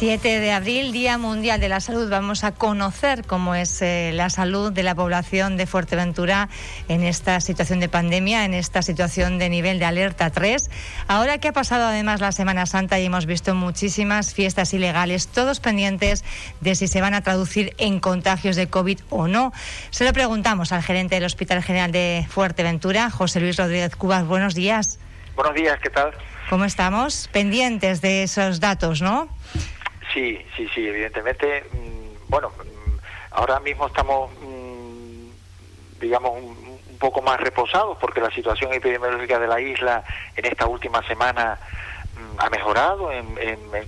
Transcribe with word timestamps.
7 0.00 0.40
de 0.40 0.50
abril, 0.50 0.92
Día 0.92 1.18
Mundial 1.18 1.60
de 1.60 1.68
la 1.68 1.78
Salud. 1.78 2.08
Vamos 2.08 2.42
a 2.42 2.52
conocer 2.52 3.26
cómo 3.26 3.54
es 3.54 3.82
eh, 3.82 4.12
la 4.14 4.30
salud 4.30 4.72
de 4.72 4.82
la 4.82 4.94
población 4.94 5.58
de 5.58 5.66
Fuerteventura 5.66 6.48
en 6.88 7.02
esta 7.02 7.38
situación 7.42 7.80
de 7.80 7.90
pandemia, 7.90 8.46
en 8.46 8.54
esta 8.54 8.80
situación 8.80 9.38
de 9.38 9.50
nivel 9.50 9.78
de 9.78 9.84
alerta 9.84 10.30
3. 10.30 10.70
Ahora 11.06 11.36
que 11.36 11.48
ha 11.48 11.52
pasado 11.52 11.84
además 11.84 12.22
la 12.22 12.32
Semana 12.32 12.64
Santa 12.64 12.98
y 12.98 13.04
hemos 13.04 13.26
visto 13.26 13.54
muchísimas 13.54 14.32
fiestas 14.32 14.72
ilegales, 14.72 15.28
todos 15.28 15.60
pendientes 15.60 16.24
de 16.62 16.74
si 16.76 16.88
se 16.88 17.02
van 17.02 17.12
a 17.12 17.20
traducir 17.20 17.74
en 17.76 18.00
contagios 18.00 18.56
de 18.56 18.68
COVID 18.68 19.00
o 19.10 19.28
no. 19.28 19.52
Se 19.90 20.06
lo 20.06 20.14
preguntamos 20.14 20.72
al 20.72 20.82
gerente 20.82 21.16
del 21.16 21.24
Hospital 21.24 21.62
General 21.62 21.92
de 21.92 22.24
Fuerteventura, 22.26 23.10
José 23.10 23.38
Luis 23.40 23.58
Rodríguez 23.58 23.96
Cubas. 23.96 24.24
Buenos 24.24 24.54
días. 24.54 24.98
Buenos 25.36 25.54
días, 25.54 25.78
¿qué 25.82 25.90
tal? 25.90 26.10
¿Cómo 26.48 26.64
estamos? 26.64 27.28
Pendientes 27.32 28.00
de 28.00 28.22
esos 28.22 28.60
datos, 28.60 29.02
¿no? 29.02 29.28
Sí, 30.12 30.44
sí, 30.56 30.68
sí, 30.74 30.86
evidentemente. 30.86 31.64
Mm, 31.72 32.30
bueno, 32.30 32.48
mm, 32.50 32.98
ahora 33.32 33.60
mismo 33.60 33.86
estamos, 33.86 34.30
mm, 34.42 35.30
digamos, 36.00 36.32
un, 36.32 36.70
poco 36.98 37.22
más 37.22 37.40
reposados 37.40 37.96
porque 37.98 38.20
la 38.20 38.30
situación 38.30 38.74
epidemiológica 38.74 39.38
de 39.38 39.48
la 39.48 39.58
isla 39.58 40.04
en 40.36 40.44
esta 40.44 40.66
última 40.66 41.02
semana 41.08 41.58
ha 42.38 42.48
mejorado 42.48 43.12
en, 43.12 43.26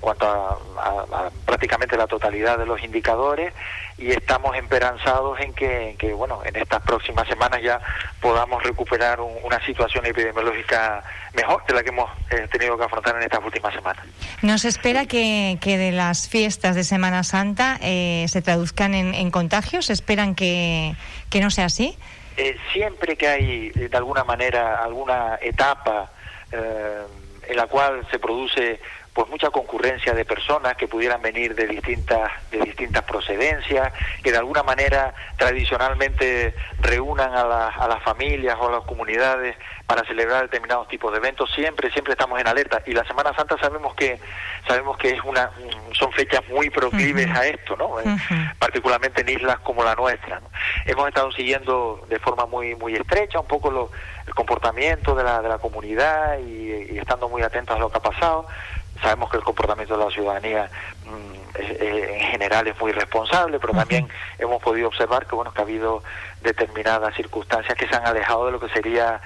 cuanto 0.01 0.27
a, 0.29 1.31
prácticamente 1.47 1.97
la 1.97 2.07
totalidad 2.07 2.59
de 2.59 2.67
los 2.67 2.83
indicadores 2.83 3.53
y 3.97 4.11
estamos 4.11 4.57
esperanzados 4.57 5.41
en 5.41 5.55
que, 5.55 6.13
bueno 6.17 6.41
en 6.45 6.57
estas 6.57 6.83
próximas 6.83 7.27
semanas 7.29 7.63
ya 7.63 7.81
podamos 8.21 8.63
recuperar 8.63 9.21
una 9.21 9.65
situación 9.65 10.05
epidemiológica 10.07 11.03
mejor 11.35 11.65
que 11.65 11.73
la 11.73 11.83
que 11.83 11.89
hemos 11.89 12.11
eh, 12.31 12.47
tenido 12.51 12.77
que 12.77 12.85
afrontar 12.85 13.17
en 13.17 13.23
estas 13.23 13.43
últimas 13.43 13.75
semanas. 13.75 14.05
¿Nos 14.43 14.65
espera 14.65 15.07
que, 15.07 15.59
de 15.63 15.93
las 15.93 16.29
fiestas 16.29 16.75
de 16.77 16.85
Semana 16.85 17.23
Santa 17.25 17.79
eh, 17.81 18.27
se 18.29 18.43
traduzcan 18.43 18.95
en, 18.95 19.31
contagios? 19.31 19.89
¿Esperan 19.89 20.35
que, 20.35 20.95
no 21.41 21.51
sea 21.51 21.67
así? 21.67 21.97
Eh, 22.37 22.57
siempre 22.73 23.17
que 23.17 23.29
hay 23.29 23.71
de 23.71 23.97
alguna 23.97 24.25
manera 24.25 24.83
alguna 24.83 25.39
etapa 25.41 26.11
en 27.43 27.57
la 27.57 27.67
cual 27.67 28.07
se 28.11 28.19
produce 28.19 28.81
pues 29.15 29.29
mucha 29.29 29.51
concurrencia 29.51 30.15
de 30.15 30.25
personas 30.25 30.77
que 30.77 30.89
pudieran 30.89 31.21
venir 31.21 31.55
de 31.55 31.67
distintas 31.67 32.31
de 32.51 32.61
distintas 32.61 33.03
procedencias 33.05 33.93
que 34.23 34.33
de 34.33 34.39
alguna 34.39 34.63
manera 34.63 35.15
tradicionalmente 35.37 36.55
reúnan 36.81 37.35
a, 37.35 37.69
a 37.69 37.89
las 37.89 38.03
familias 38.03 38.57
o 38.59 38.69
a 38.69 38.73
las 38.73 38.85
comunidades 38.85 39.57
para 39.87 40.05
celebrar 40.05 40.43
determinados 40.43 40.89
tipos 40.89 41.13
de 41.13 41.19
eventos. 41.19 41.51
Siempre 41.53 41.91
siempre 41.91 42.13
estamos 42.13 42.41
en 42.41 42.47
alerta. 42.47 42.83
Y 42.87 42.93
la 42.93 43.05
Semana 43.05 43.35
Santa 43.35 43.59
sabemos 43.59 43.95
que 43.95 44.19
sabemos 44.67 44.97
que 44.97 45.11
es 45.11 45.23
una 45.25 45.51
son 45.93 46.13
fechas 46.13 46.41
muy 46.49 46.71
proclives 46.71 47.29
a 47.31 47.47
esto 47.47 47.77
no 47.77 48.01
eh, 48.01 48.05
particularmente 48.59 49.23
en 49.23 49.29
islas 49.29 49.59
como 49.61 49.83
la 49.83 49.95
nuestra 49.95 50.41
hemos 50.87 51.09
estado 51.09 51.33
siguiendo 51.33 52.05
de 52.09 52.19
forma 52.21 52.47
muy 52.47 52.75
muy 52.77 52.95
estrecha 52.95 53.41
un 53.41 53.47
poco 53.47 53.71
lo, 53.71 53.91
el 54.27 54.35
comportamiento 54.35 55.15
de 55.15 55.25
la 55.25 55.43
de 55.43 55.49
la 55.49 55.59
comunidad 55.59 56.39
y, 56.39 56.93
y 56.93 56.99
estando 56.99 57.29
muy 57.29 57.43
atentos 57.43 57.77
a 57.77 57.81
lo 57.81 57.91
que 57.91 57.99
ha 57.99 58.03
pasado 58.03 58.47
sabemos 59.03 59.31
que 59.31 59.37
el 59.37 59.43
comportamiento 59.43 59.97
de 59.97 60.05
la 60.05 60.11
ciudadanía 60.11 60.71
mm, 61.05 61.43
en 61.59 62.21
general 62.21 62.67
es 62.69 62.81
muy 62.81 62.93
responsable, 62.93 63.59
pero 63.59 63.75
también 63.75 64.09
hemos 64.39 64.63
podido 64.63 64.89
observar 64.89 65.27
que 65.27 65.35
bueno 65.35 65.53
que 65.53 65.61
ha 65.61 65.65
habido 65.65 66.03
determinadas 66.43 67.15
circunstancias 67.15 67.77
que 67.77 67.87
se 67.87 67.95
han 67.95 68.07
alejado 68.07 68.47
de 68.47 68.53
lo 68.53 68.61
que 68.61 68.69
sería 68.69 69.21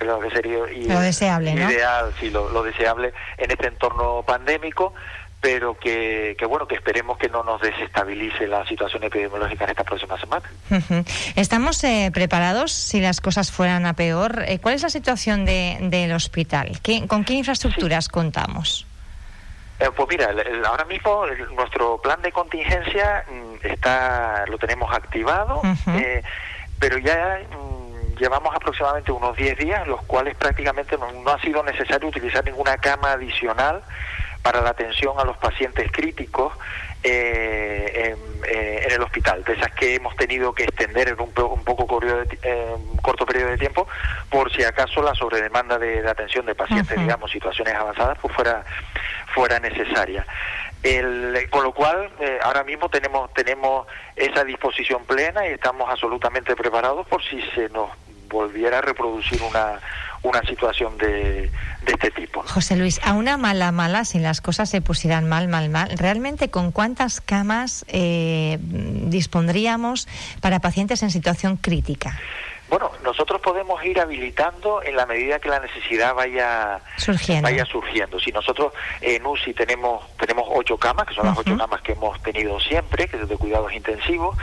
lo 0.00 0.20
que 0.20 0.30
sería 0.30 0.58
lo 0.58 1.00
deseable, 1.00 1.52
ideal, 1.52 2.12
sí, 2.20 2.30
lo, 2.30 2.62
deseable 2.62 3.12
en 3.36 3.50
este 3.50 3.66
entorno 3.66 4.22
pandémico, 4.24 4.94
pero 5.40 5.76
que, 5.76 6.36
que, 6.38 6.46
bueno 6.46 6.68
que 6.68 6.76
esperemos 6.76 7.18
que 7.18 7.28
no 7.28 7.42
nos 7.42 7.60
desestabilice 7.60 8.46
la 8.46 8.64
situación 8.66 9.02
epidemiológica 9.04 9.64
en 9.64 9.70
esta 9.70 9.84
próxima 9.84 10.18
semana. 10.18 10.44
¿Estamos 11.36 11.82
eh, 11.84 12.10
preparados 12.12 12.72
si 12.72 13.00
las 13.00 13.20
cosas 13.20 13.50
fueran 13.50 13.86
a 13.86 13.94
peor? 13.94 14.44
Eh, 14.46 14.60
¿Cuál 14.60 14.74
es 14.74 14.82
la 14.82 14.90
situación 14.90 15.44
de, 15.44 15.78
del 15.80 16.12
hospital? 16.12 16.80
¿Con 17.08 17.24
qué 17.24 17.34
infraestructuras 17.34 18.08
contamos? 18.08 18.87
Eh, 19.80 19.90
pues 19.94 20.08
mira, 20.08 20.30
ahora 20.66 20.84
mismo 20.84 21.24
nuestro 21.54 21.98
plan 21.98 22.20
de 22.20 22.32
contingencia 22.32 23.24
mm, 23.30 23.66
está 23.66 24.44
lo 24.48 24.58
tenemos 24.58 24.92
activado, 24.92 25.62
eh, 25.94 26.22
pero 26.80 26.98
ya 26.98 27.40
mm, 27.48 28.16
llevamos 28.16 28.54
aproximadamente 28.56 29.12
unos 29.12 29.36
10 29.36 29.56
días, 29.56 29.86
los 29.86 30.02
cuales 30.02 30.34
prácticamente 30.34 30.96
no, 30.98 31.30
ha 31.30 31.40
sido 31.40 31.62
necesario 31.62 32.08
utilizar 32.08 32.44
ninguna 32.44 32.76
cama 32.78 33.12
adicional 33.12 33.82
para 34.42 34.60
la 34.62 34.70
atención 34.70 35.14
a 35.18 35.24
los 35.24 35.36
pacientes 35.36 35.92
críticos 35.92 36.52
eh, 37.04 38.16
en, 38.44 38.92
el 38.92 39.02
hospital, 39.02 39.44
de 39.44 39.52
esas 39.52 39.70
que 39.72 39.96
hemos 39.96 40.16
tenido 40.16 40.52
que 40.52 40.64
extender 40.64 41.08
en 41.08 41.20
un, 41.20 41.32
un 41.36 41.64
poco 41.64 41.86
corto 41.86 43.26
periodo 43.26 43.50
de 43.50 43.58
tiempo, 43.58 43.86
por 44.30 44.50
si 44.52 44.64
acaso 44.64 45.02
la 45.02 45.14
sobredemanda 45.14 45.78
de, 45.78 46.08
atención 46.08 46.46
de 46.46 46.54
pacientes, 46.54 46.98
digamos, 46.98 47.30
situaciones 47.30 47.74
avanzadas, 47.74 48.18
pues 48.20 48.34
fuera 48.34 48.64
fuera 49.38 49.60
necesaria. 49.60 50.26
El, 50.82 51.48
con 51.50 51.62
lo 51.62 51.72
cual, 51.72 52.10
eh, 52.20 52.38
ahora 52.42 52.64
mismo 52.64 52.88
tenemos, 52.88 53.32
tenemos 53.34 53.86
esa 54.16 54.42
disposición 54.44 55.04
plena 55.04 55.46
y 55.46 55.52
estamos 55.52 55.88
absolutamente 55.88 56.56
preparados 56.56 57.06
por 57.06 57.22
si 57.22 57.40
se 57.54 57.68
nos 57.68 57.90
volviera 58.28 58.78
a 58.78 58.80
reproducir 58.80 59.40
una, 59.42 59.80
una 60.22 60.42
situación 60.42 60.98
de, 60.98 61.50
de, 61.84 61.92
este 61.92 62.10
tipo. 62.10 62.42
José 62.42 62.76
Luis, 62.76 63.00
a 63.04 63.14
una 63.14 63.36
mala 63.36 63.72
mala, 63.72 64.04
si 64.04 64.18
las 64.18 64.40
cosas 64.40 64.68
se 64.68 64.80
pusieran 64.80 65.28
mal, 65.28 65.48
mal, 65.48 65.68
mal, 65.68 65.96
¿realmente 65.96 66.50
con 66.50 66.72
cuántas 66.72 67.20
camas 67.20 67.84
eh, 67.88 68.58
dispondríamos 68.60 70.08
para 70.40 70.58
pacientes 70.58 71.02
en 71.02 71.10
situación 71.10 71.56
crítica? 71.56 72.18
Bueno, 72.68 72.90
nosotros 73.02 73.40
podemos 73.40 73.82
ir 73.84 73.98
habilitando 73.98 74.82
en 74.82 74.94
la 74.94 75.06
medida 75.06 75.38
que 75.38 75.48
la 75.48 75.58
necesidad 75.58 76.14
vaya 76.14 76.80
surgiendo. 76.96 77.48
Vaya 77.48 77.64
surgiendo. 77.64 78.20
Si 78.20 78.30
nosotros 78.30 78.72
en 79.00 79.24
UCI 79.24 79.54
tenemos 79.54 80.04
tenemos 80.18 80.46
ocho 80.50 80.76
camas, 80.76 81.06
que 81.06 81.14
son 81.14 81.26
las 81.26 81.38
ocho 81.38 81.56
camas 81.56 81.80
que 81.80 81.92
hemos 81.92 82.20
tenido 82.22 82.60
siempre, 82.60 83.08
que 83.08 83.16
es 83.16 83.28
de 83.28 83.36
cuidados 83.36 83.72
intensivos, 83.72 84.36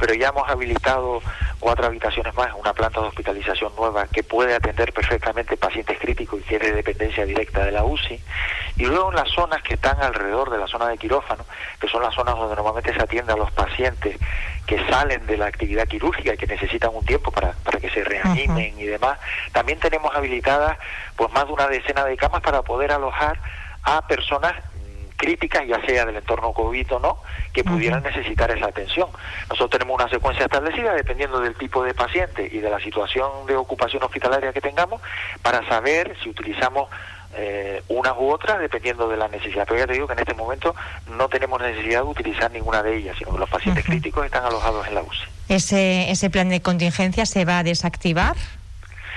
pero 0.00 0.14
ya 0.14 0.28
hemos 0.28 0.48
habilitado 0.48 1.22
cuatro 1.60 1.86
habitaciones 1.86 2.34
más, 2.34 2.48
una 2.58 2.72
planta 2.72 3.00
de 3.00 3.06
hospitalización 3.08 3.72
nueva 3.76 4.06
que 4.06 4.22
puede 4.22 4.54
atender 4.54 4.92
perfectamente 4.92 5.58
pacientes 5.58 5.98
críticos 5.98 6.40
y 6.40 6.42
que 6.42 6.56
es 6.56 6.62
de 6.62 6.72
dependencia 6.72 7.26
directa 7.26 7.64
de 7.64 7.72
la 7.72 7.84
UCI. 7.84 8.18
Y 8.78 8.86
luego 8.86 9.10
en 9.10 9.16
las 9.16 9.28
zonas 9.28 9.62
que 9.62 9.74
están 9.74 10.00
alrededor 10.00 10.50
de 10.50 10.58
la 10.58 10.66
zona 10.66 10.88
de 10.88 10.96
quirófano, 10.96 11.44
que 11.78 11.86
son 11.86 12.02
las 12.02 12.14
zonas 12.14 12.34
donde 12.34 12.56
normalmente 12.56 12.94
se 12.94 13.02
atiende 13.02 13.34
a 13.34 13.36
los 13.36 13.50
pacientes 13.52 14.16
que 14.66 14.82
salen 14.88 15.26
de 15.26 15.36
la 15.36 15.46
actividad 15.46 15.86
quirúrgica 15.86 16.32
y 16.32 16.36
que 16.38 16.46
necesitan 16.46 16.90
un 16.94 17.04
tiempo 17.04 17.30
para, 17.30 17.52
para 17.52 17.78
que 17.78 17.90
se 17.90 18.02
reanimen 18.02 18.80
y 18.80 18.84
demás. 18.84 19.18
También 19.52 19.78
tenemos 19.78 20.14
habilitadas 20.14 20.78
pues 21.16 21.30
más 21.32 21.46
de 21.46 21.52
una 21.52 21.68
decena 21.68 22.04
de 22.04 22.16
camas 22.16 22.40
para 22.40 22.62
poder 22.62 22.92
alojar 22.92 23.38
a 23.82 24.06
personas 24.06 24.54
críticas, 25.20 25.66
ya 25.68 25.84
sea 25.84 26.06
del 26.06 26.16
entorno 26.16 26.52
COVID 26.54 26.94
o 26.94 26.98
no, 26.98 27.18
que 27.52 27.62
pudieran 27.62 28.02
necesitar 28.02 28.50
esa 28.50 28.68
atención. 28.68 29.10
Nosotros 29.50 29.70
tenemos 29.70 30.00
una 30.00 30.08
secuencia 30.08 30.46
establecida 30.46 30.94
dependiendo 30.94 31.40
del 31.40 31.54
tipo 31.56 31.84
de 31.84 31.92
paciente 31.92 32.48
y 32.50 32.58
de 32.58 32.70
la 32.70 32.80
situación 32.80 33.28
de 33.46 33.54
ocupación 33.54 34.02
hospitalaria 34.02 34.54
que 34.54 34.62
tengamos 34.62 35.02
para 35.42 35.66
saber 35.68 36.16
si 36.22 36.30
utilizamos 36.30 36.88
eh, 37.36 37.82
unas 37.88 38.14
u 38.16 38.30
otras 38.30 38.60
dependiendo 38.60 39.08
de 39.08 39.18
la 39.18 39.28
necesidad. 39.28 39.66
Pero 39.68 39.80
ya 39.80 39.86
te 39.86 39.92
digo 39.92 40.06
que 40.06 40.14
en 40.14 40.20
este 40.20 40.34
momento 40.34 40.74
no 41.18 41.28
tenemos 41.28 41.60
necesidad 41.60 42.02
de 42.02 42.08
utilizar 42.08 42.50
ninguna 42.50 42.82
de 42.82 42.96
ellas, 42.96 43.16
sino 43.18 43.32
que 43.32 43.38
los 43.40 43.50
pacientes 43.50 43.84
críticos 43.84 44.24
están 44.24 44.44
alojados 44.44 44.88
en 44.88 44.94
la 44.94 45.02
UCI. 45.02 45.20
¿Ese, 45.50 46.10
¿Ese 46.10 46.30
plan 46.30 46.48
de 46.48 46.62
contingencia 46.62 47.26
se 47.26 47.44
va 47.44 47.58
a 47.58 47.62
desactivar? 47.62 48.36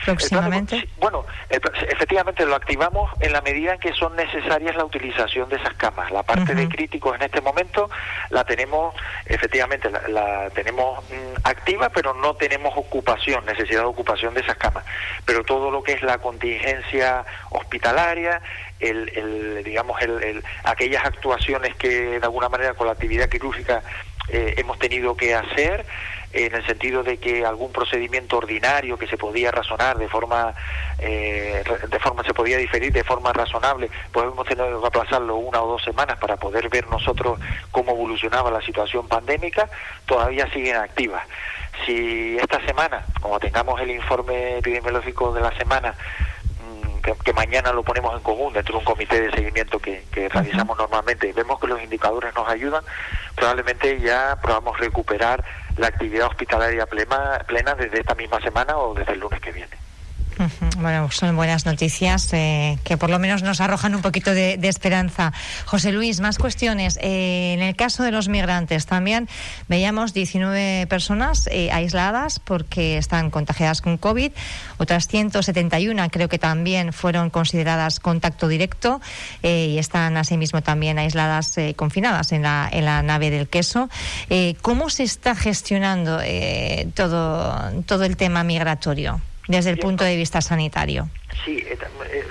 Próximamente? 0.05 0.87
bueno, 0.99 1.25
efectivamente 1.49 2.45
lo 2.45 2.55
activamos 2.55 3.11
en 3.19 3.33
la 3.33 3.41
medida 3.41 3.73
en 3.73 3.79
que 3.79 3.93
son 3.93 4.15
necesarias 4.15 4.75
la 4.75 4.85
utilización 4.85 5.49
de 5.49 5.57
esas 5.57 5.73
camas. 5.75 6.11
La 6.11 6.23
parte 6.23 6.55
de 6.55 6.67
críticos 6.67 7.15
en 7.15 7.23
este 7.23 7.41
momento 7.41 7.89
la 8.29 8.43
tenemos, 8.43 8.95
efectivamente, 9.25 9.89
la, 10.09 10.49
tenemos 10.51 11.03
mm, 11.05 11.39
activa, 11.43 11.89
pero 11.89 12.13
no 12.13 12.35
tenemos 12.35 12.73
ocupación, 12.75 13.45
necesidad 13.45 13.81
de 13.81 13.87
ocupación 13.87 14.33
de 14.33 14.41
esas 14.41 14.57
camas. 14.57 14.83
Pero 15.25 15.43
todo 15.43 15.71
lo 15.71 15.83
que 15.83 15.93
es 15.93 16.03
la 16.03 16.17
contingencia 16.17 17.25
hospitalaria, 17.49 18.41
el, 18.79 19.09
el 19.15 19.63
digamos, 19.63 20.01
el, 20.01 20.43
aquellas 20.63 21.05
actuaciones 21.05 21.75
que 21.75 22.19
de 22.19 22.25
alguna 22.25 22.49
manera 22.49 22.73
con 22.73 22.87
la 22.87 22.93
actividad 22.93 23.29
quirúrgica 23.29 23.81
eh, 24.29 24.55
hemos 24.57 24.79
tenido 24.79 25.15
que 25.15 25.35
hacer, 25.35 25.85
en 26.33 26.55
el 26.55 26.65
sentido 26.65 27.03
de 27.03 27.17
que 27.17 27.45
algún 27.45 27.71
procedimiento 27.71 28.37
ordinario 28.37 28.97
que 28.97 29.07
se 29.07 29.17
podía 29.17 29.51
razonar 29.51 29.97
de 29.97 30.09
forma 30.09 30.53
eh, 30.99 31.63
de 31.87 31.99
forma 31.99 32.23
se 32.23 32.33
podía 32.33 32.57
diferir 32.57 32.91
de 32.91 33.03
forma 33.03 33.31
razonable 33.31 33.89
pues 34.11 34.25
hemos 34.25 34.47
tenido 34.47 34.81
que 34.81 34.87
aplazarlo 34.87 35.35
una 35.35 35.61
o 35.61 35.67
dos 35.67 35.83
semanas 35.83 36.17
para 36.17 36.37
poder 36.37 36.69
ver 36.69 36.87
nosotros 36.87 37.39
cómo 37.71 37.91
evolucionaba 37.91 38.49
la 38.49 38.61
situación 38.61 39.07
pandémica 39.07 39.69
todavía 40.05 40.51
siguen 40.51 40.77
activas. 40.77 41.23
Si 41.85 42.37
esta 42.37 42.59
semana 42.65 43.05
como 43.21 43.39
tengamos 43.39 43.79
el 43.79 43.91
informe 43.91 44.57
epidemiológico 44.57 45.33
de 45.33 45.41
la 45.41 45.55
semana 45.55 45.95
que, 47.23 47.33
mañana 47.33 47.73
lo 47.73 47.83
ponemos 47.83 48.15
en 48.15 48.21
común 48.21 48.53
dentro 48.53 48.73
de 48.73 48.79
un 48.79 48.85
comité 48.85 49.21
de 49.21 49.31
seguimiento 49.31 49.79
que, 49.79 50.03
realizamos 50.29 50.77
normalmente 50.77 51.27
y 51.27 51.33
vemos 51.33 51.59
que 51.59 51.67
los 51.67 51.81
indicadores 51.83 52.33
nos 52.33 52.47
ayudan, 52.47 52.83
probablemente 53.35 53.99
ya 53.99 54.37
podamos 54.41 54.79
recuperar 54.79 55.43
la 55.77 55.87
actividad 55.87 56.27
hospitalaria 56.27 56.85
plena 56.85 57.75
desde 57.75 57.99
esta 57.99 58.15
misma 58.15 58.39
semana 58.41 58.77
o 58.77 58.93
desde 58.93 59.13
el 59.13 59.19
lunes 59.19 59.39
que 59.39 59.51
viene. 59.51 59.82
Bueno, 60.79 61.09
son 61.11 61.35
buenas 61.35 61.65
noticias 61.65 62.29
eh, 62.33 62.77
que 62.83 62.97
por 62.97 63.09
lo 63.09 63.19
menos 63.19 63.43
nos 63.43 63.61
arrojan 63.61 63.95
un 63.95 64.01
poquito 64.01 64.33
de, 64.33 64.57
esperanza. 64.63 65.31
José 65.65 65.91
Luis, 65.91 66.19
más 66.19 66.37
cuestiones. 66.37 66.97
Eh, 67.01 67.53
en 67.53 67.61
el 67.61 67.75
caso 67.75 68.03
de 68.03 68.11
los 68.11 68.27
migrantes 68.27 68.85
también 68.85 69.29
veíamos 69.67 70.13
19 70.13 70.87
personas 70.87 71.47
eh, 71.51 71.71
aisladas 71.71 72.39
porque 72.39 72.97
están 72.97 73.29
contagiadas 73.29 73.81
con 73.81 73.97
COVID, 73.97 74.31
otras 74.77 75.07
171 75.07 76.09
creo 76.11 76.29
que 76.29 76.39
también 76.39 76.93
fueron 76.93 77.29
consideradas 77.29 77.99
contacto 77.99 78.47
directo 78.47 79.01
y 79.41 79.77
están 79.77 80.17
asimismo 80.17 80.61
también 80.61 80.97
aisladas, 80.97 81.55
confinadas 81.75 82.31
en 82.31 82.41
la, 82.43 83.01
nave 83.03 83.29
del 83.29 83.47
queso. 83.47 83.89
¿Cómo 84.61 84.89
se 84.89 85.03
está 85.03 85.35
gestionando 85.35 86.19
todo 86.95 88.03
el 88.03 88.17
tema 88.17 88.43
migratorio? 88.43 89.21
Desde 89.47 89.71
el 89.71 89.77
punto 89.77 90.03
de 90.03 90.15
vista 90.15 90.41
sanitario. 90.41 91.09
Sí, 91.45 91.57
eh, 91.65 91.77
eh, 92.11 92.25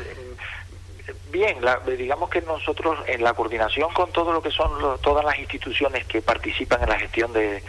bien, 1.30 1.58
digamos 1.98 2.30
que 2.30 2.42
nosotros 2.42 2.98
en 3.06 3.22
la 3.22 3.34
coordinación 3.34 3.92
con 3.92 4.12
todo 4.12 4.32
lo 4.32 4.42
que 4.42 4.50
son 4.50 5.00
todas 5.00 5.24
las 5.24 5.38
instituciones 5.38 6.04
que 6.06 6.22
participan 6.22 6.82
en 6.82 6.88
la 6.88 6.98
gestión 6.98 7.32
de, 7.32 7.62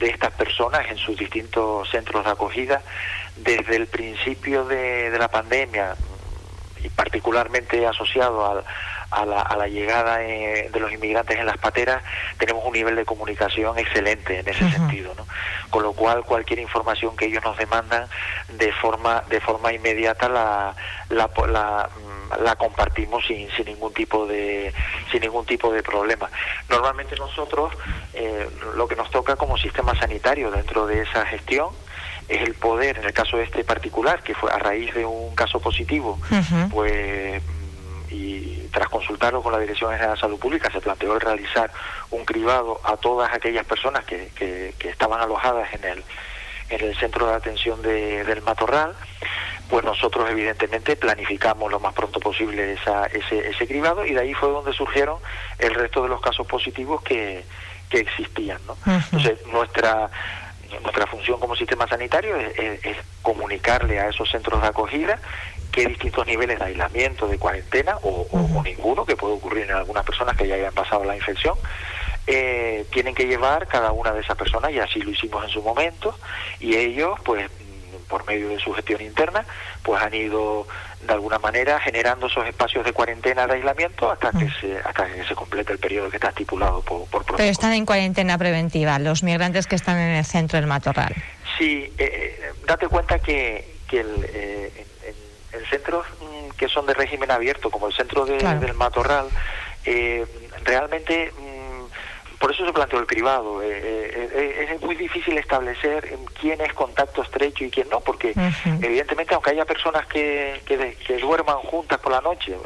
estas 0.00 0.32
personas 0.34 0.88
en 0.90 0.98
sus 0.98 1.16
distintos 1.18 1.88
centros 1.90 2.24
de 2.24 2.30
acogida, 2.30 2.82
desde 3.36 3.76
el 3.76 3.86
principio 3.86 4.64
de, 4.64 5.10
de 5.10 5.18
la 5.18 5.28
pandemia 5.28 5.96
y 6.82 6.88
particularmente 6.90 7.86
asociado 7.86 8.46
al 8.50 8.64
a 9.16 9.24
la, 9.24 9.40
a 9.40 9.56
la 9.56 9.66
llegada 9.66 10.22
eh, 10.22 10.68
de 10.70 10.80
los 10.80 10.92
inmigrantes 10.92 11.38
en 11.38 11.46
las 11.46 11.56
pateras, 11.56 12.02
tenemos 12.38 12.64
un 12.64 12.72
nivel 12.72 12.96
de 12.96 13.04
comunicación 13.06 13.78
excelente 13.78 14.40
en 14.40 14.48
ese 14.48 14.70
sentido, 14.70 15.14
¿no? 15.16 15.26
Con 15.70 15.82
lo 15.82 15.94
cual 15.94 16.22
cualquier 16.24 16.58
información 16.58 17.16
que 17.16 17.26
ellos 17.26 17.42
nos 17.42 17.56
demandan 17.56 18.06
de 18.52 18.72
forma 18.72 19.24
de 19.30 19.40
forma 19.40 19.72
inmediata 19.72 20.28
la, 20.28 20.74
la, 21.08 21.30
la 21.48 21.88
la 22.42 22.56
compartimos 22.56 23.24
sin, 23.26 23.48
sin 23.52 23.66
ningún 23.66 23.92
tipo 23.94 24.26
de 24.26 24.74
sin 25.10 25.20
ningún 25.20 25.46
tipo 25.46 25.72
de 25.72 25.82
problema. 25.82 26.28
Normalmente 26.68 27.16
nosotros 27.16 27.72
eh, 28.14 28.48
lo 28.74 28.86
que 28.88 28.96
nos 28.96 29.10
toca 29.10 29.36
como 29.36 29.56
sistema 29.56 29.98
sanitario 29.98 30.50
dentro 30.50 30.86
de 30.86 31.02
esa 31.02 31.24
gestión 31.26 31.68
es 32.28 32.42
el 32.42 32.54
poder 32.54 32.98
en 32.98 33.04
el 33.04 33.12
caso 33.12 33.36
de 33.36 33.44
este 33.44 33.62
particular 33.64 34.22
que 34.22 34.34
fue 34.34 34.50
a 34.52 34.58
raíz 34.58 34.92
de 34.94 35.04
un 35.04 35.34
caso 35.36 35.60
positivo 35.60 36.18
pues 36.72 37.40
y 38.10 38.68
tras 38.72 38.88
consultarlo 38.88 39.42
con 39.42 39.52
la 39.52 39.58
Dirección 39.58 39.90
General 39.92 40.14
de 40.14 40.20
Salud 40.20 40.38
Pública 40.38 40.70
se 40.70 40.80
planteó 40.80 41.14
el 41.14 41.20
realizar 41.20 41.70
un 42.10 42.24
cribado 42.24 42.80
a 42.84 42.96
todas 42.96 43.32
aquellas 43.32 43.64
personas 43.64 44.04
que, 44.04 44.30
que, 44.36 44.88
estaban 44.88 45.20
alojadas 45.20 45.72
en 45.74 45.84
el, 45.84 46.04
en 46.70 46.84
el 46.84 46.96
centro 46.96 47.26
de 47.26 47.34
atención 47.34 47.82
de, 47.82 48.24
del 48.24 48.42
Matorral, 48.42 48.94
pues 49.68 49.84
nosotros 49.84 50.30
evidentemente 50.30 50.96
planificamos 50.96 51.70
lo 51.70 51.80
más 51.80 51.92
pronto 51.92 52.20
posible 52.20 52.74
esa, 52.74 53.06
ese, 53.06 53.48
ese 53.48 53.66
cribado 53.66 54.06
y 54.06 54.14
de 54.14 54.20
ahí 54.20 54.34
fue 54.34 54.48
donde 54.50 54.72
surgieron 54.72 55.18
el 55.58 55.74
resto 55.74 56.02
de 56.02 56.08
los 56.08 56.20
casos 56.20 56.46
positivos 56.46 57.02
que, 57.02 57.44
que 57.90 57.98
existían. 57.98 58.58
¿no? 58.66 58.76
Entonces, 58.86 59.44
nuestra 59.46 60.10
nuestra 60.82 61.06
función 61.06 61.38
como 61.40 61.54
sistema 61.54 61.86
sanitario 61.86 62.36
es, 62.36 62.96
comunicarle 63.22 63.98
a 63.98 64.08
esos 64.08 64.30
centros 64.30 64.62
de 64.62 64.68
acogida 64.68 65.18
qué 65.76 65.86
distintos 65.86 66.26
niveles 66.26 66.58
de 66.58 66.64
aislamiento, 66.64 67.28
de 67.28 67.38
cuarentena 67.38 67.98
o, 68.02 68.26
ninguno, 68.64 69.04
que 69.04 69.14
puede 69.14 69.34
ocurrir 69.34 69.64
en 69.64 69.72
algunas 69.72 70.04
personas 70.04 70.34
que 70.34 70.48
ya 70.48 70.54
hayan 70.54 70.72
pasado 70.72 71.04
la 71.04 71.14
infección, 71.14 71.54
eh, 72.26 72.86
tienen 72.90 73.14
que 73.14 73.26
llevar 73.26 73.68
cada 73.68 73.92
una 73.92 74.12
de 74.12 74.22
esas 74.22 74.36
personas, 74.38 74.72
y 74.72 74.78
así 74.78 75.00
lo 75.00 75.10
hicimos 75.10 75.44
en 75.44 75.50
su 75.50 75.62
momento, 75.62 76.18
y 76.60 76.76
ellos, 76.76 77.20
pues, 77.24 77.50
por 78.08 78.26
medio 78.26 78.48
de 78.48 78.58
su 78.58 78.72
gestión 78.72 79.02
interna, 79.02 79.44
pues 79.82 80.02
han 80.02 80.14
ido 80.14 80.66
de 81.06 81.12
alguna 81.12 81.38
manera 81.38 81.78
generando 81.80 82.26
esos 82.26 82.46
espacios 82.46 82.84
de 82.84 82.92
cuarentena 82.92 83.46
de 83.46 83.54
aislamiento 83.54 84.10
hasta 84.10 84.30
que 84.30 84.48
se 84.60 84.78
hasta 84.78 85.06
que 85.06 85.24
se 85.24 85.34
complete 85.34 85.72
el 85.72 85.78
periodo 85.78 86.08
que 86.08 86.16
está 86.16 86.28
estipulado 86.28 86.82
por, 86.82 87.06
por 87.08 87.24
Pero 87.24 87.50
están 87.50 87.72
en 87.72 87.84
cuarentena 87.84 88.38
preventiva 88.38 88.98
los 88.98 89.22
migrantes 89.22 89.66
que 89.66 89.74
están 89.74 89.98
en 89.98 90.16
el 90.16 90.24
centro 90.24 90.58
del 90.58 90.66
matorral. 90.66 91.14
Sí, 91.58 91.92
eh, 91.98 92.38
eh 92.40 92.52
date 92.66 92.88
cuenta 92.88 93.18
que, 93.18 93.76
que 93.88 94.00
el, 94.00 94.26
eh, 94.32 94.86
en 95.56 95.64
centros 95.66 96.06
mm, 96.20 96.56
que 96.56 96.68
son 96.68 96.86
de 96.86 96.94
régimen 96.94 97.30
abierto, 97.30 97.70
como 97.70 97.88
el 97.88 97.94
centro 97.94 98.24
del 98.24 98.74
Matorral, 98.74 99.28
eh, 99.84 100.24
realmente 100.64 101.32
mm, 101.32 102.36
por 102.38 102.52
eso 102.52 102.66
se 102.66 102.72
planteó 102.72 102.98
el 102.98 103.06
privado. 103.06 103.62
Eh, 103.62 103.68
eh, 103.72 104.68
es 104.72 104.80
muy 104.82 104.94
difícil 104.94 105.38
establecer 105.38 106.18
quién 106.40 106.60
es 106.60 106.72
contacto 106.74 107.22
estrecho 107.22 107.64
y 107.64 107.70
quién 107.70 107.88
no, 107.88 108.00
porque 108.00 108.34
evidentemente 108.82 109.34
aunque 109.34 109.50
haya 109.50 109.64
personas 109.64 110.06
que, 110.06 110.60
que, 110.66 111.18
duerman 111.18 111.56
juntas 111.58 111.98
por 111.98 112.12
la 112.12 112.20
noche, 112.20 112.56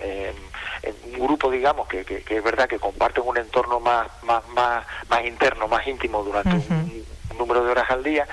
en 0.83 0.95
un 1.15 1.27
grupo 1.27 1.51
digamos 1.51 1.89
que, 1.89 2.05
que, 2.05 2.37
es 2.37 2.43
verdad 2.43 2.69
que 2.69 2.79
comparten 2.79 3.23
un 3.25 3.37
entorno 3.37 3.81
más, 3.81 4.09
más, 4.25 4.47
más, 4.49 4.85
más 5.09 5.25
interno, 5.25 5.69
más 5.69 5.87
íntimo 5.87 6.23
durante 6.25 6.57
un 6.57 7.05
número 7.39 7.65
de 7.65 7.71
horas 7.71 7.91
al 7.91 8.03
día, 8.03 8.27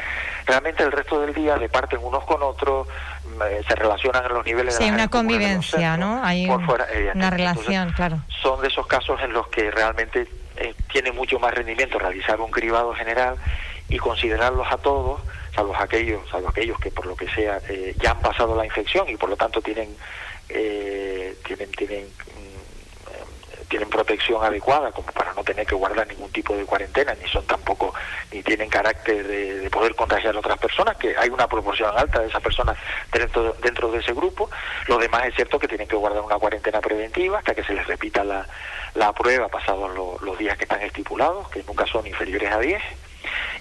realmente 0.45 0.83
el 0.83 0.91
resto 0.91 1.19
del 1.19 1.33
día 1.33 1.57
departen 1.57 1.99
unos 2.03 2.23
con 2.25 2.41
otros, 2.41 2.87
eh, 2.87 3.16
se 3.67 3.75
relacionan 3.75 4.25
en 4.25 4.33
los 4.33 4.45
niveles 4.45 4.75
sí, 4.75 4.85
de 4.85 4.91
una 4.91 5.07
convivencia, 5.07 5.97
¿no? 5.97 6.23
Hay 6.23 6.47
una 6.47 7.29
relación, 7.29 7.91
claro. 7.93 8.19
Son 8.41 8.61
de 8.61 8.67
esos 8.67 8.87
casos 8.87 9.19
en 9.21 9.33
los 9.33 9.47
que 9.47 9.71
realmente 9.71 10.27
eh, 10.57 10.73
tiene 10.91 11.11
mucho 11.11 11.39
más 11.39 11.53
rendimiento 11.53 11.99
realizar 11.99 12.39
un 12.41 12.51
cribado 12.51 12.93
general 12.93 13.35
y 13.89 13.97
considerarlos 13.97 14.67
a 14.69 14.77
todos, 14.77 15.21
salvo 15.55 15.75
aquellos, 15.75 16.21
salvo 16.29 16.49
aquellos 16.49 16.79
que 16.79 16.91
por 16.91 17.05
lo 17.05 17.15
que 17.15 17.29
sea 17.29 17.59
eh, 17.69 17.95
ya 18.01 18.11
han 18.11 18.19
pasado 18.19 18.55
la 18.55 18.65
infección 18.65 19.07
y 19.09 19.15
por 19.15 19.29
lo 19.29 19.37
tanto 19.37 19.61
tienen 19.61 19.95
tienen 20.47 21.71
tienen 21.71 22.05
tienen 23.67 23.89
protección 23.89 24.43
adecuada 24.43 24.91
como 24.91 25.11
para 25.11 25.33
no 25.33 25.43
tener 25.43 25.65
que 25.65 25.75
guardar 25.75 26.07
ningún 26.07 26.31
tipo 26.31 26.55
de 26.55 26.65
cuarentena, 26.65 27.15
ni 27.21 27.27
son 27.29 27.45
tampoco, 27.45 27.93
ni 28.31 28.41
tienen 28.43 28.69
carácter 28.69 29.27
de, 29.27 29.69
poder 29.69 29.95
contagiar 29.95 30.35
a 30.35 30.39
otras 30.39 30.57
personas, 30.57 30.97
que 30.97 31.15
hay 31.17 31.29
una 31.29 31.47
proporción 31.47 31.91
alta 31.95 32.19
de 32.19 32.27
esas 32.27 32.41
personas 32.41 32.77
dentro, 33.11 33.55
dentro 33.61 33.91
de 33.91 33.99
ese 33.99 34.13
grupo. 34.13 34.49
Lo 34.87 34.97
demás 34.97 35.25
es 35.25 35.35
cierto 35.35 35.59
que 35.59 35.67
tienen 35.67 35.87
que 35.87 35.95
guardar 35.95 36.21
una 36.21 36.37
cuarentena 36.37 36.79
preventiva 36.81 37.39
hasta 37.39 37.53
que 37.53 37.63
se 37.63 37.73
les 37.73 37.85
repita 37.85 38.23
la, 38.23 38.47
la 38.95 39.13
prueba 39.13 39.47
pasados 39.49 40.21
los 40.21 40.37
días 40.37 40.57
que 40.57 40.63
están 40.63 40.81
estipulados, 40.81 41.49
que 41.49 41.63
nunca 41.63 41.85
son 41.85 42.07
inferiores 42.07 42.51
a 42.51 42.59
10 42.59 42.81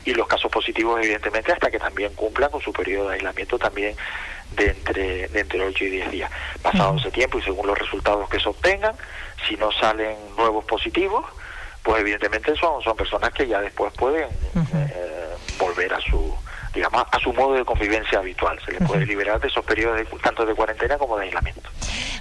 y 0.04 0.14
los 0.14 0.26
casos 0.28 0.50
positivos 0.50 1.00
evidentemente 1.02 1.52
hasta 1.52 1.70
que 1.70 1.78
también 1.78 2.14
cumplan 2.14 2.50
con 2.50 2.60
su 2.60 2.72
periodo 2.72 3.08
de 3.08 3.16
aislamiento 3.16 3.58
también 3.58 3.96
de 4.52 4.68
entre, 4.68 5.28
de 5.28 5.40
entre 5.40 5.64
8 5.64 5.84
y 5.84 5.90
10 5.90 6.10
días. 6.10 6.30
Pasado 6.62 6.96
ese 6.96 7.10
tiempo 7.10 7.38
y 7.38 7.42
según 7.42 7.66
los 7.66 7.78
resultados 7.78 8.28
que 8.28 8.38
se 8.38 8.48
obtengan, 8.48 8.94
si 9.46 9.56
no 9.56 9.70
salen 9.72 10.16
nuevos 10.36 10.64
positivos, 10.64 11.24
pues 11.82 12.00
evidentemente 12.00 12.54
son, 12.56 12.82
son 12.82 12.96
personas 12.96 13.30
que 13.32 13.46
ya 13.46 13.60
después 13.60 13.92
pueden 13.94 14.28
eh, 14.54 15.34
volver 15.58 15.94
a 15.94 16.00
su 16.00 16.34
digamos 16.76 17.04
a 17.10 17.18
su 17.18 17.32
modo 17.32 17.54
de 17.54 17.64
convivencia 17.64 18.18
habitual. 18.18 18.58
Se 18.64 18.72
les 18.72 18.86
puede 18.86 19.06
liberar 19.06 19.40
de 19.40 19.48
esos 19.48 19.64
periodos 19.64 19.96
de, 19.96 20.04
tanto 20.18 20.44
de 20.44 20.54
cuarentena 20.54 20.98
como 20.98 21.16
de 21.16 21.24
aislamiento. 21.24 21.70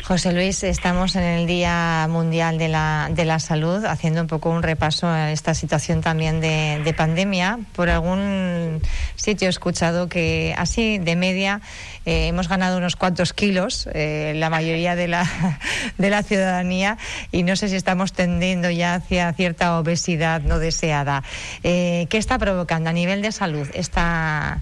José 0.07 0.33
Luis, 0.33 0.63
estamos 0.63 1.15
en 1.15 1.23
el 1.23 1.47
Día 1.47 2.05
Mundial 2.07 2.59
de 2.59 2.67
la, 2.67 3.09
de 3.11 3.25
la 3.25 3.39
Salud, 3.39 3.83
haciendo 3.85 4.21
un 4.21 4.27
poco 4.27 4.49
un 4.49 4.61
repaso 4.61 5.07
a 5.07 5.31
esta 5.31 5.55
situación 5.55 6.01
también 6.01 6.41
de, 6.41 6.93
pandemia. 6.95 7.59
Por 7.75 7.89
algún 7.89 8.81
sitio 9.15 9.47
he 9.47 9.49
escuchado 9.49 10.09
que 10.09 10.53
así 10.57 10.97
de 10.97 11.15
media 11.15 11.61
eh, 12.05 12.27
hemos 12.27 12.47
ganado 12.47 12.77
unos 12.77 12.95
cuantos 12.95 13.33
kilos, 13.33 13.87
eh, 13.93 14.33
la 14.35 14.49
mayoría 14.49 14.95
de 14.95 15.07
la, 15.07 15.25
de 15.97 16.09
la 16.09 16.23
ciudadanía, 16.23 16.97
y 17.31 17.43
no 17.43 17.55
sé 17.55 17.69
si 17.69 17.75
estamos 17.75 18.13
tendiendo 18.13 18.69
ya 18.69 18.95
hacia 18.95 19.33
cierta 19.33 19.79
obesidad 19.79 20.41
no 20.41 20.59
deseada. 20.59 21.23
Eh, 21.63 22.07
¿Qué 22.09 22.17
está 22.17 22.37
provocando 22.37 22.89
a 22.89 22.93
nivel 22.93 23.21
de 23.21 23.31
salud 23.31 23.67
esta, 23.73 24.61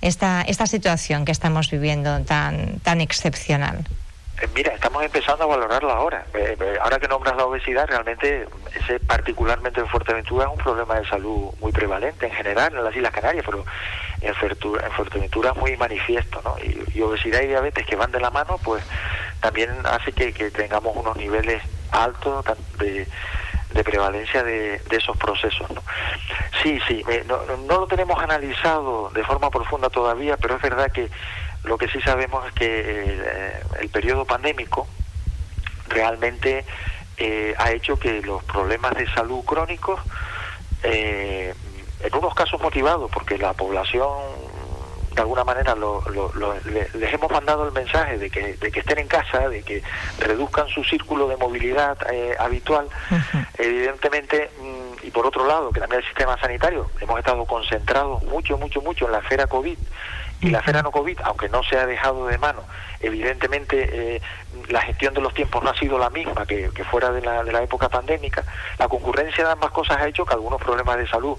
esta, 0.00 0.42
esta 0.42 0.66
situación 0.66 1.24
que 1.24 1.32
estamos 1.32 1.70
viviendo 1.70 2.20
tan, 2.20 2.78
tan 2.80 3.00
excepcional? 3.00 3.84
Eh, 4.40 4.48
mira, 4.54 4.74
estamos 4.74 5.04
empezando 5.04 5.44
a 5.44 5.46
valorarlo 5.46 5.92
ahora. 5.92 6.26
Eh, 6.34 6.56
eh, 6.58 6.78
ahora 6.82 6.98
que 6.98 7.06
nombras 7.06 7.36
la 7.36 7.44
obesidad, 7.44 7.86
realmente, 7.86 8.48
ese 8.74 8.98
particularmente 8.98 9.80
en 9.80 9.86
Fuerteventura 9.86 10.46
es 10.46 10.50
un 10.50 10.58
problema 10.58 10.96
de 10.98 11.06
salud 11.06 11.52
muy 11.60 11.70
prevalente 11.70 12.26
en 12.26 12.32
general 12.32 12.74
en 12.74 12.82
las 12.82 12.96
Islas 12.96 13.12
Canarias, 13.12 13.44
pero 13.46 13.64
en, 14.20 14.34
Fuerteventura 14.92 15.50
es 15.50 15.56
muy 15.56 15.76
manifiesto, 15.76 16.40
¿no? 16.42 16.56
Y, 16.58 17.00
obesidad 17.00 17.42
y 17.42 17.48
diabetes 17.48 17.86
que 17.86 17.96
van 17.96 18.10
de 18.10 18.18
la 18.18 18.30
mano, 18.30 18.58
pues 18.64 18.82
también 19.40 19.70
hace 19.84 20.12
que, 20.12 20.32
tengamos 20.50 20.96
unos 20.96 21.16
niveles 21.16 21.62
altos 21.90 22.44
de, 22.78 23.06
prevalencia 23.84 24.42
de, 24.42 24.80
esos 24.90 25.16
procesos. 25.16 25.70
¿no? 25.70 25.82
Sí, 26.62 26.80
sí, 26.88 27.04
no, 27.26 27.44
no, 27.68 27.80
lo 27.80 27.86
tenemos 27.86 28.18
analizado 28.22 29.10
de 29.10 29.22
forma 29.22 29.50
profunda 29.50 29.90
todavía, 29.90 30.36
pero 30.38 30.56
es 30.56 30.62
verdad 30.62 30.90
que 30.90 31.10
Lo 31.64 31.78
que 31.78 31.88
sí 31.88 32.00
sabemos 32.02 32.46
es 32.46 32.52
que 32.52 32.66
eh, 32.86 33.62
el, 33.80 33.88
periodo 33.88 34.24
pandémico 34.26 34.86
realmente 35.88 36.64
eh, 37.16 37.54
ha 37.58 37.72
hecho 37.72 37.98
que 37.98 38.20
los 38.20 38.44
problemas 38.44 38.94
de 38.94 39.06
salud 39.12 39.42
crónicos, 39.44 40.00
eh, 40.82 41.54
en 42.00 42.14
unos 42.14 42.34
casos 42.34 42.60
motivados, 42.60 43.10
porque 43.10 43.38
la 43.38 43.54
población 43.54 44.08
de 45.14 45.20
alguna 45.22 45.44
manera 45.44 45.76
les 46.94 47.14
hemos 47.14 47.30
mandado 47.30 47.66
el 47.66 47.72
mensaje 47.72 48.18
de 48.18 48.28
que, 48.28 48.54
de 48.54 48.72
que 48.72 48.80
estén 48.80 48.98
en 48.98 49.06
casa, 49.06 49.48
de 49.48 49.62
que 49.62 49.80
reduzcan 50.18 50.68
su 50.68 50.82
círculo 50.82 51.28
de 51.28 51.36
movilidad 51.36 51.96
habitual, 52.40 52.88
evidentemente, 53.56 54.50
mm, 54.60 55.06
y 55.06 55.10
por 55.12 55.24
otro 55.24 55.46
lado, 55.46 55.70
que 55.70 55.80
también 55.80 56.00
el 56.00 56.06
sistema 56.06 56.36
sanitario, 56.40 56.90
hemos 57.00 57.18
estado 57.18 57.44
concentrados 57.46 58.24
mucho, 58.24 58.58
mucho, 58.58 58.82
mucho 58.82 59.06
en 59.06 59.12
la 59.12 59.18
esfera 59.18 59.46
COVID, 59.46 59.78
y 60.44 60.50
la 60.50 60.58
esfera 60.58 60.82
no 60.82 60.90
COVID, 60.90 61.20
aunque 61.24 61.48
no 61.48 61.62
se 61.62 61.78
ha 61.78 61.86
dejado 61.86 62.26
de 62.26 62.36
mano, 62.36 62.62
evidentemente 63.00 64.16
eh, 64.16 64.22
la 64.68 64.82
gestión 64.82 65.14
de 65.14 65.22
los 65.22 65.32
tiempos 65.32 65.64
no 65.64 65.70
ha 65.70 65.78
sido 65.78 65.98
la 65.98 66.10
misma 66.10 66.44
que, 66.44 66.68
fuera 66.90 67.10
de 67.10 67.22
la, 67.22 67.42
de 67.42 67.50
la 67.50 67.62
época 67.62 67.88
pandémica. 67.88 68.44
La 68.78 68.86
concurrencia 68.86 69.42
de 69.42 69.52
ambas 69.52 69.70
cosas 69.70 69.96
ha 69.96 70.06
hecho 70.06 70.26
que 70.26 70.34
algunos 70.34 70.60
problemas 70.60 70.98
de 70.98 71.08
salud, 71.08 71.38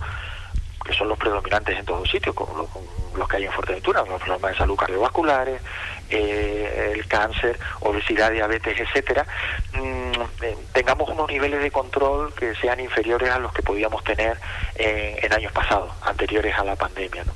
que 0.83 0.91
son 0.93 1.07
los 1.07 1.19
predominantes 1.19 1.77
en 1.77 1.85
todos 1.85 2.09
sitios, 2.09 2.33
como 2.33 2.67
los, 3.15 3.29
que 3.29 3.37
hay 3.37 3.45
en 3.45 3.51
Fuerteventura, 3.51 4.03
los 4.09 4.19
problemas 4.19 4.51
de 4.51 4.57
salud 4.57 4.75
cardiovasculares, 4.75 5.61
eh, 6.09 6.93
el 6.93 7.07
cáncer, 7.07 7.59
obesidad, 7.81 8.31
diabetes, 8.31 8.79
etcétera, 8.79 9.25
mm, 9.73 10.43
eh, 10.43 10.57
tengamos 10.73 11.09
unos 11.09 11.29
niveles 11.29 11.61
de 11.61 11.71
control 11.71 12.33
que 12.33 12.55
sean 12.55 12.79
inferiores 12.79 13.29
a 13.29 13.39
los 13.39 13.53
que 13.53 13.61
podíamos 13.61 14.03
tener 14.03 14.37
en, 14.75 15.23
en 15.23 15.33
años 15.33 15.51
pasados, 15.51 15.91
anteriores 16.01 16.55
a 16.57 16.63
la 16.63 16.75
pandemia. 16.75 17.23
¿no? 17.23 17.33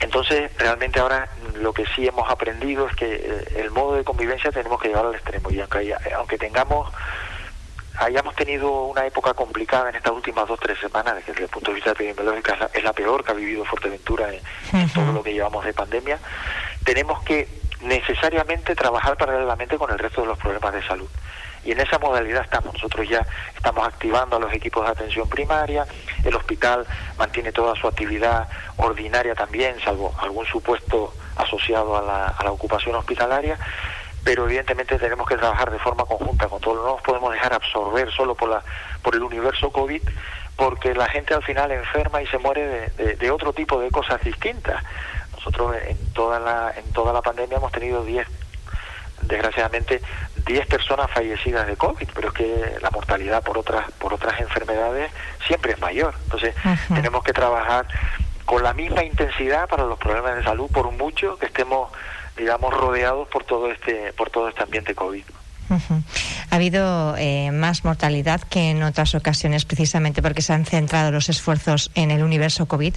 Entonces, 0.00 0.50
realmente 0.58 1.00
ahora 1.00 1.28
lo 1.54 1.72
que 1.72 1.86
sí 1.94 2.06
hemos 2.06 2.28
aprendido 2.30 2.86
es 2.88 2.96
que 2.96 3.14
eh, 3.14 3.44
el 3.56 3.70
modo 3.70 3.94
de 3.96 4.04
convivencia 4.04 4.52
tenemos 4.52 4.80
que 4.80 4.88
llevarlo 4.88 5.10
al 5.10 5.16
extremo 5.16 5.50
y 5.50 5.60
aunque, 5.60 5.94
aunque 6.16 6.38
tengamos 6.38 6.92
hayamos 7.96 8.34
tenido 8.34 8.86
una 8.86 9.06
época 9.06 9.34
complicada 9.34 9.88
en 9.88 9.96
estas 9.96 10.12
últimas 10.12 10.48
dos 10.48 10.58
tres 10.60 10.78
semanas 10.78 11.14
desde 11.26 11.44
el 11.44 11.48
punto 11.48 11.70
de 11.70 11.76
vista 11.76 11.92
epidemiológico 11.92 12.52
es 12.72 12.82
la, 12.82 12.92
peor 12.92 13.24
que 13.24 13.30
ha 13.30 13.34
vivido 13.34 13.64
Fuerteventura 13.64 14.30
en, 14.32 14.88
todo 14.90 15.12
lo 15.12 15.22
que 15.22 15.32
llevamos 15.32 15.64
de 15.64 15.72
pandemia 15.72 16.18
tenemos 16.84 17.22
que 17.22 17.46
necesariamente 17.84 18.74
trabajar 18.74 19.16
paralelamente 19.16 19.78
con 19.78 19.90
el 19.90 19.98
resto 19.98 20.22
de 20.22 20.28
los 20.28 20.38
problemas 20.38 20.72
de 20.72 20.82
salud 20.86 21.08
y 21.64 21.72
en 21.72 21.80
esa 21.80 21.98
modalidad 21.98 22.44
estamos. 22.44 22.74
Nosotros 22.74 23.08
ya 23.08 23.26
estamos 23.54 23.86
activando 23.86 24.36
a 24.36 24.40
los 24.40 24.52
equipos 24.52 24.84
de 24.84 24.92
atención 24.92 25.28
primaria, 25.28 25.86
el 26.24 26.34
hospital 26.34 26.86
mantiene 27.18 27.52
toda 27.52 27.74
su 27.74 27.88
actividad 27.88 28.48
ordinaria 28.76 29.34
también, 29.34 29.76
salvo 29.80 30.14
algún 30.18 30.46
supuesto 30.46 31.14
asociado 31.36 31.96
a 31.96 32.34
la, 32.42 32.50
ocupación 32.50 32.94
hospitalaria, 32.94 33.58
pero 34.22 34.44
evidentemente 34.44 34.98
tenemos 34.98 35.26
que 35.26 35.36
trabajar 35.36 35.70
de 35.70 35.78
forma 35.78 36.04
conjunta 36.04 36.48
con 36.48 36.60
todo, 36.60 36.76
no 36.76 36.92
nos 36.94 37.02
podemos 37.02 37.32
dejar 37.32 37.52
absorber 37.52 38.10
solo 38.12 38.34
por, 38.34 38.48
la, 38.48 38.62
por 39.02 39.14
el 39.14 39.22
universo 39.22 39.70
COVID, 39.70 40.02
porque 40.56 40.94
la 40.94 41.08
gente 41.08 41.34
al 41.34 41.42
final 41.42 41.72
enferma 41.72 42.22
y 42.22 42.26
se 42.28 42.38
muere 42.38 42.90
de, 42.96 43.16
de, 43.16 43.30
otro 43.30 43.52
tipo 43.52 43.80
de 43.80 43.90
cosas 43.90 44.22
distintas. 44.22 44.84
Nosotros 45.44 45.76
en 45.86 45.98
toda 46.12 46.40
la, 46.40 46.72
en 46.74 46.90
toda 46.92 47.12
la 47.12 47.20
pandemia 47.20 47.58
hemos 47.58 47.70
tenido 47.70 48.02
10, 48.02 48.26
desgraciadamente, 49.22 50.00
10 50.46 50.66
personas 50.66 51.10
fallecidas 51.10 51.66
de 51.66 51.76
COVID, 51.76 52.08
pero 52.14 52.28
es 52.28 52.34
que 52.34 52.78
la 52.80 52.90
mortalidad 52.90 53.42
por 53.42 53.58
otras, 53.58 53.90
por 53.92 54.14
otras 54.14 54.40
enfermedades 54.40 55.10
siempre 55.46 55.72
es 55.72 55.80
mayor. 55.80 56.14
Entonces, 56.24 56.54
tenemos 56.88 57.22
que 57.24 57.34
trabajar 57.34 57.86
con 58.46 58.62
la 58.62 58.72
misma 58.72 59.04
intensidad 59.04 59.68
para 59.68 59.84
los 59.84 59.98
problemas 59.98 60.36
de 60.36 60.44
salud, 60.44 60.70
por 60.70 60.90
mucho 60.92 61.36
que 61.38 61.46
estemos, 61.46 61.90
digamos, 62.36 62.72
rodeados 62.72 63.28
por 63.28 63.44
todo 63.44 63.70
este, 63.70 64.14
por 64.14 64.30
todo 64.30 64.48
este 64.48 64.62
ambiente 64.62 64.94
COVID. 64.94 65.24
Ha 66.50 66.54
habido 66.56 67.16
eh, 67.16 67.50
más 67.50 67.84
mortalidad 67.84 68.40
que 68.42 68.70
en 68.70 68.82
otras 68.82 69.14
ocasiones, 69.14 69.64
precisamente 69.64 70.22
porque 70.22 70.42
se 70.42 70.52
han 70.52 70.64
centrado 70.64 71.10
los 71.10 71.28
esfuerzos 71.28 71.90
en 71.94 72.10
el 72.10 72.22
universo 72.22 72.66
COVID. 72.66 72.94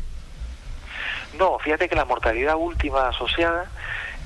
No, 1.37 1.59
fíjate 1.59 1.87
que 1.87 1.95
la 1.95 2.05
mortalidad 2.05 2.55
última 2.55 3.09
asociada 3.09 3.65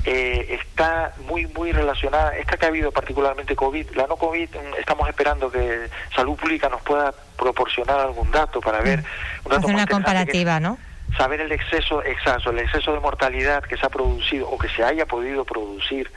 eh, 0.04 0.60
está 0.60 1.14
muy 1.28 1.46
muy 1.48 1.72
relacionada, 1.72 2.36
esta 2.36 2.58
que 2.58 2.66
ha 2.66 2.70
habido 2.70 2.92
particularmente 2.92 3.56
COVID, 3.56 3.92
la 3.92 4.08
no 4.08 4.16
COVID, 4.16 4.50
mm, 4.50 4.80
estamos 4.80 5.08
esperando 5.08 5.52
que 5.52 5.90
Salud 6.16 6.36
Pública 6.36 6.70
nos 6.70 6.82
pueda 6.82 7.14
proporcionar 7.38 8.00
algún 8.00 8.32
dato 8.32 8.62
para 8.62 8.80
ver 8.82 9.00
mm. 9.00 9.52
Hacer 9.52 9.66
una 9.76 9.86
comparativa, 9.86 10.60
¿no? 10.60 10.78
Saber 11.18 11.42
el 11.42 11.52
exceso 11.52 12.04
exacto, 12.04 12.52
el 12.52 12.60
exceso 12.60 12.94
de 12.94 13.00
mortalidad 13.00 13.64
que 13.64 13.78
se 13.78 13.86
ha 13.86 13.90
producido 13.90 14.50
o 14.50 14.58
que 14.58 14.70
se 14.70 14.84
haya 14.84 15.06
podido 15.06 15.46
producir 15.46 16.12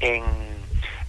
en 0.00 0.24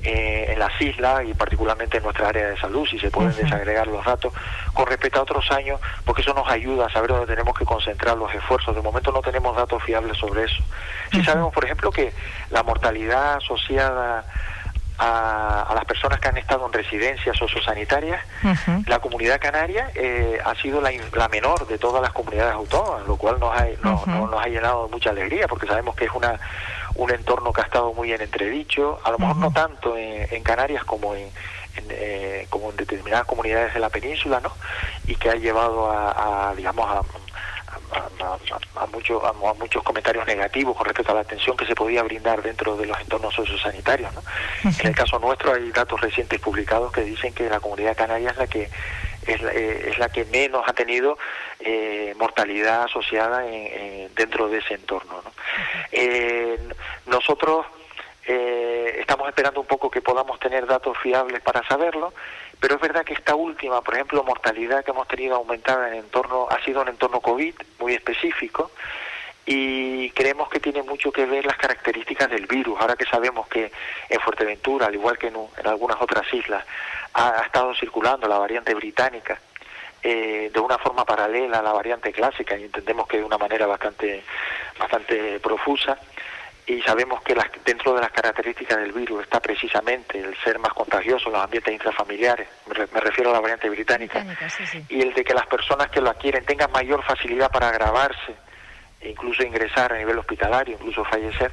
eh, 0.03 0.51
en 0.51 0.60
las 0.60 0.79
islas 0.81 1.24
y 1.25 1.33
particularmente 1.33 1.98
en 1.98 2.03
nuestra 2.03 2.27
área 2.27 2.50
de 2.50 2.57
salud, 2.57 2.86
si 2.89 3.00
se 3.00 3.10
pueden 3.10 3.36
desagregar 3.36 3.88
los 3.88 4.03
datos, 4.05 4.33
con 4.74 4.86
respecto 4.86 5.19
a 5.19 5.24
otros 5.24 5.50
años, 5.51 5.79
porque 6.03 6.22
eso 6.22 6.33
nos 6.33 6.50
ayuda 6.50 6.88
a 6.88 6.89
saber 6.89 7.12
dónde 7.12 7.25
tenemos 7.25 7.57
que 7.57 7.63
concentrar 7.63 8.17
los 8.17 8.33
esfuerzos. 8.33 8.75
De 8.75 8.81
momento 8.81 9.12
no 9.12 9.22
tenemos 9.22 9.55
datos 9.55 9.81
fiables 9.83 10.17
sobre 10.17 10.43
eso. 10.43 10.62
Si 11.12 11.24
sabemos, 11.24 11.53
por 11.53 11.63
ejemplo, 11.63 11.91
que 11.91 12.13
la 12.50 12.63
mortalidad 12.63 13.36
asociada 13.36 14.25
a, 14.98 15.72
las 15.74 15.86
personas 15.86 16.19
que 16.19 16.27
han 16.27 16.38
estado 16.38 16.65
en 16.65 16.74
residencias 16.74 17.38
sociosanitarias, 17.38 18.22
la 18.86 19.00
comunidad 19.00 19.39
canaria 19.39 19.89
eh, 19.95 20.38
ha 20.43 20.55
sido 20.55 20.81
la, 20.81 20.91
la, 21.13 21.27
menor 21.29 21.65
de 21.67 21.77
todas 21.77 22.01
las 22.01 22.12
comunidades 22.12 22.53
autónomas, 22.53 23.07
lo 23.07 23.15
cual 23.15 23.39
nos 23.39 23.55
ha, 23.55 23.67
nos 23.83 24.45
ha 24.45 24.48
llenado 24.48 24.86
de 24.86 24.91
mucha 24.91 25.10
alegría, 25.12 25.48
porque 25.48 25.67
sabemos 25.67 25.95
que 25.95 26.05
es 26.05 26.12
una 26.12 26.39
un 26.96 27.12
entorno 27.12 27.52
que 27.52 27.62
ha 27.62 27.66
estado 27.66 27.94
muy 27.94 28.14
en 28.14 28.22
entredicho, 28.22 29.00
a 29.04 29.12
lo 29.12 29.20
mejor 29.20 29.38
no 29.38 29.52
tanto 29.52 29.98
en, 29.98 30.44
Canarias 30.44 30.84
como 30.84 31.16
en, 31.16 31.30
eh, 31.90 32.46
como 32.50 32.70
en 32.70 32.78
determinadas 32.78 33.26
comunidades 33.26 33.74
de 33.74 33.80
la 33.80 33.90
península, 33.90 34.40
¿no? 34.40 34.52
Y 35.08 35.16
que 35.16 35.30
ha 35.30 35.36
llevado 35.36 35.90
a, 35.90 36.54
digamos, 36.56 36.86
a, 36.86 37.02
a, 38.76 38.86
mucho, 38.88 39.26
a, 39.26 39.54
muchos 39.54 39.84
comentarios 39.84 40.26
negativos 40.26 40.76
con 40.76 40.86
respecto 40.86 41.12
a 41.12 41.16
la 41.16 41.22
atención 41.22 41.56
que 41.58 41.66
se 41.66 41.76
podía 41.76 42.04
brindar 42.04 42.42
dentro 42.42 42.76
de 42.78 42.86
los 42.86 43.00
entornos 43.00 43.34
sociosanitarios. 43.34 44.14
¿no? 44.14 44.22
En 44.64 44.88
el 44.88 44.96
caso 44.96 45.20
nuestro 45.20 45.54
hay 45.54 45.72
datos 45.72 46.00
recientes 46.02 46.40
publicados 46.40 46.92
que 46.92 47.02
dicen 47.02 47.34
que 47.34 47.50
la 47.50 47.60
comunidad 47.60 47.96
canaria 47.96 48.32
es 48.32 48.38
la 48.38 48.48
que 48.48 48.70
es 49.27 49.42
la, 49.42 49.51
eh, 49.51 49.89
es 49.89 49.98
la 49.98 50.10
que 50.10 50.25
menos 50.25 50.63
ha 50.68 50.74
tenido 50.74 51.18
eh, 51.60 52.13
mortalidad 52.18 52.84
asociada 52.84 53.48
en, 53.48 54.13
dentro 54.15 54.50
de 54.50 54.60
ese 54.60 54.75
entorno. 54.75 55.22
¿no? 55.24 55.32
Eh, 55.92 56.58
nosotros 57.06 57.65
eh, 58.25 58.98
estamos 59.00 59.27
esperando 59.27 59.60
un 59.60 59.68
poco 59.68 59.92
que 59.92 60.01
podamos 60.01 60.39
tener 60.39 60.65
datos 60.65 60.98
fiables 60.98 61.42
para 61.42 61.68
saberlo, 61.68 62.13
pero 62.60 62.75
es 62.75 62.82
verdad 62.82 63.03
que 63.03 63.13
esta 63.13 63.36
última, 63.36 63.82
por 63.82 63.96
ejemplo, 63.96 64.24
mortalidad 64.24 64.84
que 64.86 64.92
hemos 64.92 65.08
tenido 65.08 65.36
aumentada 65.36 65.89
en 65.89 65.96
entorno, 65.96 66.48
ha 66.50 66.63
sido 66.63 66.82
en 66.82 66.89
entorno 66.89 67.20
COVID, 67.20 67.56
muy 67.80 67.94
específico, 67.94 68.72
y 69.46 70.10
creemos 70.12 70.48
que 70.48 70.62
tiene 70.62 70.84
mucho 70.84 71.12
que 71.12 71.25
ver 71.25 71.46
las 71.46 71.58
características 71.58 72.30
del 72.30 72.46
virus. 72.46 72.80
Ahora 72.80 72.96
que 72.96 73.06
sabemos 73.06 73.48
que 73.48 73.72
en 74.10 74.20
Fuerteventura, 74.22 74.86
al 74.86 74.94
igual 74.96 75.18
que 75.18 75.27
en, 75.27 75.36
algunas 75.65 76.01
otras 76.01 76.32
islas, 76.34 76.63
ha, 77.13 77.43
estado 77.46 77.74
circulando 77.75 78.27
la 78.27 78.38
variante 78.38 78.74
británica 78.74 79.39
eh, 80.01 80.51
de 80.53 80.60
una 80.60 80.77
forma 80.77 81.05
paralela 81.05 81.60
a 81.60 81.62
la 81.62 81.72
variante 81.72 82.12
clásica 82.12 82.58
y 82.58 82.63
entendemos 82.63 83.08
que 83.08 83.17
de 83.17 83.24
una 83.24 83.38
manera 83.38 83.65
bastante, 83.67 84.24
bastante 84.77 85.39
profusa. 85.39 85.98
Y 86.65 86.82
sabemos 86.82 87.22
que 87.22 87.36
las, 87.36 87.48
dentro 87.65 87.93
de 87.93 88.00
las 88.00 88.12
características 88.12 88.77
del 88.77 88.93
virus 88.93 89.24
está 89.24 89.41
precisamente 89.41 90.17
el 90.17 90.34
ser 90.38 90.60
más 90.60 90.72
contagioso 90.74 91.27
en 91.27 91.34
los 91.34 91.43
ambientes 91.43 91.74
intrafamiliares, 91.74 92.48
me, 92.67 93.01
refiero 93.01 93.32
a 93.32 93.34
la 93.34 93.41
variante 93.41 93.70
británica, 93.70 94.25
y 94.88 95.01
el 95.01 95.13
de 95.13 95.25
que 95.25 95.34
las 95.34 95.46
personas 95.48 95.89
que 95.89 96.00
lo 96.00 96.10
adquieren 96.10 96.46
tengan 96.46 96.72
mayor 96.72 97.03
facilidad 97.03 97.51
para 97.51 97.67
agravarse 97.67 98.34
incluso 99.05 99.43
ingresar 99.43 99.93
a 99.93 99.98
nivel 99.98 100.17
hospitalario, 100.17 100.75
incluso 100.75 101.03
fallecer, 101.05 101.51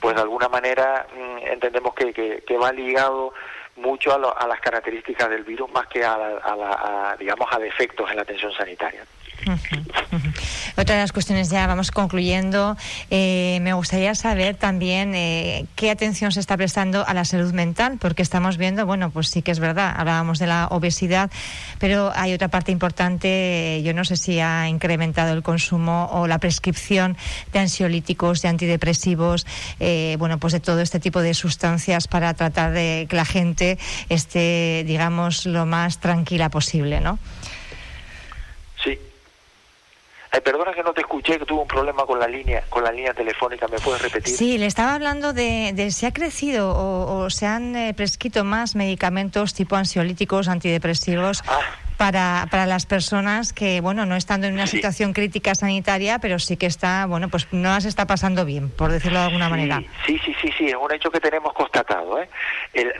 pues 0.00 0.14
de 0.16 0.22
alguna 0.22 0.48
manera 0.48 1.06
mm, 1.14 1.46
entendemos 1.46 1.94
que, 1.94 2.12
que, 2.12 2.56
va 2.56 2.72
ligado 2.72 3.32
mucho 3.78 4.12
a, 4.12 4.32
a, 4.32 4.46
las 4.46 4.60
características 4.60 5.30
del 5.30 5.44
virus 5.44 5.70
más 5.72 5.86
que 5.86 6.04
a, 6.04 6.14
a, 6.14 7.12
a, 7.12 7.16
digamos 7.16 7.48
a 7.50 7.58
defectos 7.58 8.10
en 8.10 8.16
la 8.16 8.22
atención 8.22 8.52
sanitaria. 8.52 9.04
Otra 10.78 10.94
de 10.94 11.00
las 11.00 11.10
cuestiones 11.10 11.50
ya 11.50 11.66
vamos 11.66 11.90
concluyendo. 11.90 12.76
Eh, 13.10 13.58
me 13.62 13.72
gustaría 13.72 14.14
saber 14.14 14.54
también 14.54 15.12
eh, 15.16 15.66
qué 15.74 15.90
atención 15.90 16.30
se 16.30 16.38
está 16.38 16.56
prestando 16.56 17.04
a 17.04 17.14
la 17.14 17.24
salud 17.24 17.52
mental, 17.52 17.98
porque 18.00 18.22
estamos 18.22 18.58
viendo, 18.58 18.86
bueno, 18.86 19.10
pues 19.10 19.26
sí 19.26 19.42
que 19.42 19.50
es 19.50 19.58
verdad, 19.58 19.92
hablábamos 19.96 20.38
de 20.38 20.46
la 20.46 20.68
obesidad, 20.70 21.32
pero 21.80 22.12
hay 22.14 22.32
otra 22.32 22.46
parte 22.46 22.70
importante. 22.70 23.82
Yo 23.84 23.92
no 23.92 24.04
sé 24.04 24.16
si 24.16 24.38
ha 24.38 24.68
incrementado 24.68 25.32
el 25.32 25.42
consumo 25.42 26.10
o 26.12 26.28
la 26.28 26.38
prescripción 26.38 27.16
de 27.52 27.58
ansiolíticos, 27.58 28.40
de 28.42 28.48
antidepresivos, 28.48 29.46
eh, 29.80 30.14
bueno, 30.20 30.38
pues 30.38 30.52
de 30.52 30.60
todo 30.60 30.80
este 30.80 31.00
tipo 31.00 31.22
de 31.22 31.34
sustancias 31.34 32.06
para 32.06 32.34
tratar 32.34 32.70
de 32.70 33.08
que 33.10 33.16
la 33.16 33.24
gente 33.24 33.80
esté, 34.10 34.84
digamos, 34.86 35.44
lo 35.44 35.66
más 35.66 35.98
tranquila 35.98 36.50
posible, 36.50 37.00
¿no? 37.00 37.18
Ay, 40.30 40.40
perdona 40.40 40.72
que 40.74 40.82
no 40.82 40.92
te 40.92 41.00
escuché, 41.00 41.38
que 41.38 41.46
tuve 41.46 41.62
un 41.62 41.68
problema 41.68 42.04
con 42.04 42.18
la 42.18 42.28
línea, 42.28 42.62
con 42.68 42.84
la 42.84 42.92
línea 42.92 43.14
telefónica. 43.14 43.66
¿Me 43.68 43.78
puedes 43.78 44.02
repetir? 44.02 44.34
Sí, 44.34 44.58
le 44.58 44.66
estaba 44.66 44.94
hablando 44.94 45.32
de, 45.32 45.90
si 45.90 46.04
ha 46.06 46.12
crecido 46.12 46.74
o, 46.76 47.30
se 47.30 47.46
han 47.46 47.74
eh, 47.76 47.94
prescrito 47.94 48.44
más 48.44 48.74
medicamentos 48.74 49.54
tipo 49.54 49.76
ansiolíticos, 49.76 50.48
antidepresivos. 50.48 51.42
Ah. 51.48 51.60
Para, 51.98 52.46
para 52.48 52.64
las 52.64 52.86
personas 52.86 53.52
que, 53.52 53.80
bueno, 53.80 54.06
no 54.06 54.14
estando 54.14 54.46
en 54.46 54.52
una 54.52 54.68
situación 54.68 55.12
crítica 55.12 55.56
sanitaria, 55.56 56.20
pero 56.20 56.38
sí 56.38 56.56
que 56.56 56.66
está, 56.66 57.06
bueno, 57.06 57.28
pues 57.28 57.48
no 57.50 57.70
las 57.70 57.86
está 57.86 58.06
pasando 58.06 58.44
bien, 58.44 58.70
por 58.70 58.92
decirlo 58.92 59.18
de 59.18 59.24
alguna 59.24 59.48
manera. 59.48 59.82
Sí, 60.06 60.16
sí, 60.24 60.32
sí, 60.40 60.48
sí, 60.56 60.66
es 60.66 60.76
un 60.80 60.92
hecho 60.92 61.10
que 61.10 61.18
tenemos 61.18 61.52
constatado. 61.54 62.20
¿eh? 62.20 62.28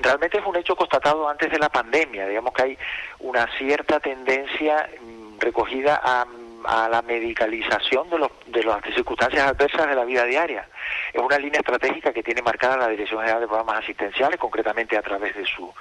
realmente 0.02 0.38
es 0.38 0.44
un 0.44 0.56
hecho 0.56 0.74
constatado 0.74 1.28
antes 1.28 1.48
de 1.48 1.60
la 1.60 1.68
pandemia. 1.68 2.26
Digamos 2.26 2.52
que 2.52 2.62
hay 2.62 2.78
una 3.20 3.46
cierta 3.56 4.00
tendencia 4.00 4.90
mm, 5.00 5.38
recogida 5.38 6.00
a 6.02 6.26
a 6.64 6.88
la 6.88 7.02
medicalización 7.02 8.08
de, 8.10 8.18
los, 8.18 8.30
de 8.46 8.62
las 8.62 8.82
circunstancias 8.94 9.46
adversas 9.46 9.88
de 9.88 9.94
la 9.94 10.04
vida 10.04 10.24
diaria. 10.24 10.68
Es 11.12 11.22
una 11.22 11.38
línea 11.38 11.60
estratégica 11.60 12.12
que 12.12 12.22
tiene 12.22 12.42
marcada 12.42 12.76
la 12.76 12.88
Dirección 12.88 13.20
General 13.20 13.40
de 13.40 13.46
Programas 13.46 13.78
Asistenciales, 13.78 14.38
concretamente 14.38 14.96
a 14.96 15.02
través 15.02 15.34
de 15.36 15.46
su 15.46 15.72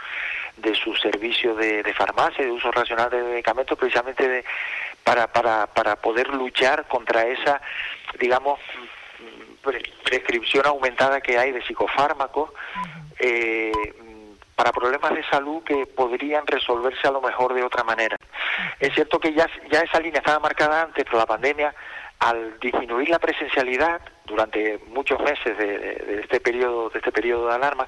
de 0.57 0.74
su 0.74 0.96
servicio 0.96 1.53
de, 1.55 1.84
farmacia, 1.93 2.43
de 2.43 2.51
uso 2.51 2.72
racional 2.72 3.10
de 3.12 3.22
medicamentos, 3.22 3.77
precisamente 3.77 4.27
de, 4.27 4.43
para, 5.03 5.27
para, 5.27 5.67
para 5.67 5.96
poder 5.98 6.29
luchar 6.29 6.88
contra 6.88 7.27
esa, 7.27 7.62
digamos, 8.19 8.60
prescripción 10.03 10.65
aumentada 10.65 11.22
que 11.22 11.38
hay 11.38 11.51
de 11.51 11.62
psicofármacos. 11.62 12.51
Eh, 13.19 13.72
para 14.58 14.72
problemas 14.72 15.14
de 15.14 15.24
salud 15.30 15.64
que 15.64 15.86
podrían 15.86 16.48
resolverse 16.48 17.08
a 17.08 17.12
lo 17.12 17.22
mejor 17.22 17.54
de 17.54 17.62
otra 17.62 17.84
manera. 17.84 18.18
Es 18.80 18.92
cierto 18.96 19.20
que 19.20 19.32
ya, 19.32 19.48
esa 19.70 20.00
línea 20.00 20.18
estaba 20.18 20.40
marcada 20.40 20.82
antes, 20.82 21.06
pero 21.06 21.20
la 21.20 21.28
pandemia, 21.28 21.76
al 22.18 22.60
disminuir 22.60 23.08
la 23.08 23.20
presencialidad 23.20 24.02
durante 24.26 24.80
muchos 24.88 25.20
meses 25.20 25.56
de, 25.60 26.22
este 26.24 26.40
periodo 26.40 26.90
de 26.90 26.98
este 26.98 27.12
periodo 27.12 27.48
de 27.50 27.54
alarma, 27.54 27.88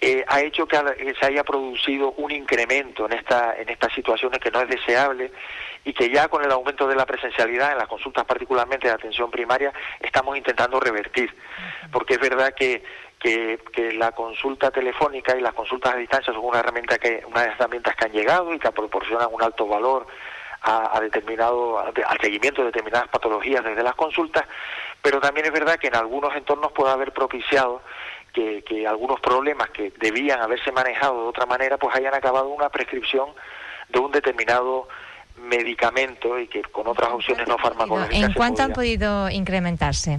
eh, 0.00 0.24
ha 0.28 0.40
hecho 0.40 0.68
que 0.68 0.78
se 1.18 1.26
haya 1.26 1.42
producido 1.42 2.12
un 2.12 2.30
incremento 2.30 3.06
en 3.06 3.14
esta 3.14 3.56
en 3.56 3.68
estas 3.68 3.92
situaciones 3.92 4.38
que 4.38 4.52
no 4.52 4.60
es 4.60 4.68
deseable 4.68 5.32
y 5.84 5.92
que 5.92 6.10
ya 6.10 6.28
con 6.28 6.44
el 6.44 6.52
aumento 6.52 6.86
de 6.86 6.94
la 6.94 7.06
presencialidad 7.06 7.72
en 7.72 7.78
las 7.78 7.88
consultas 7.88 8.24
particularmente 8.24 8.86
de 8.86 8.94
atención 8.94 9.32
primaria 9.32 9.72
estamos 10.00 10.36
intentando 10.36 10.78
revertir, 10.78 11.34
porque 11.90 12.14
es 12.14 12.20
verdad 12.20 12.54
que 12.54 12.84
que, 13.24 13.92
la 13.92 14.12
consulta 14.12 14.70
telefónica 14.70 15.36
y 15.36 15.40
las 15.40 15.54
consultas 15.54 15.94
a 15.94 15.96
distancia 15.96 16.32
son 16.32 16.44
una 16.44 16.60
herramienta 16.60 16.98
que, 16.98 17.24
una 17.26 17.40
de 17.40 17.48
las 17.48 17.58
herramientas 17.58 17.96
que 17.96 18.04
han 18.04 18.12
llegado 18.12 18.52
y 18.52 18.58
que 18.58 18.70
proporcionan 18.70 19.28
un 19.32 19.42
alto 19.42 19.66
valor 19.66 20.06
a, 20.62 20.98
determinado, 21.00 21.78
al 21.78 22.20
seguimiento 22.20 22.62
de 22.62 22.66
determinadas 22.66 23.08
patologías 23.08 23.62
desde 23.62 23.82
las 23.82 23.94
consultas, 23.94 24.44
pero 25.02 25.20
también 25.20 25.46
es 25.46 25.52
verdad 25.52 25.78
que 25.78 25.88
en 25.88 25.96
algunos 25.96 26.34
entornos 26.34 26.72
puede 26.72 26.90
haber 26.90 27.12
propiciado 27.12 27.82
que, 28.32 28.62
que 28.62 28.86
algunos 28.86 29.20
problemas 29.20 29.68
que 29.70 29.92
debían 30.00 30.40
haberse 30.40 30.72
manejado 30.72 31.22
de 31.22 31.28
otra 31.28 31.44
manera, 31.44 31.76
pues 31.76 31.94
hayan 31.94 32.14
acabado 32.14 32.48
una 32.48 32.70
prescripción 32.70 33.28
de 33.90 33.98
un 33.98 34.10
determinado 34.10 34.88
medicamento 35.36 36.38
y 36.38 36.48
que 36.48 36.62
con 36.62 36.86
otras 36.86 37.10
opciones 37.10 37.46
no 37.46 37.58
farmacológicas. 37.58 38.30
¿En 38.30 38.32
cuánto 38.32 38.62
han 38.62 38.72
podido 38.72 39.28
incrementarse? 39.28 40.18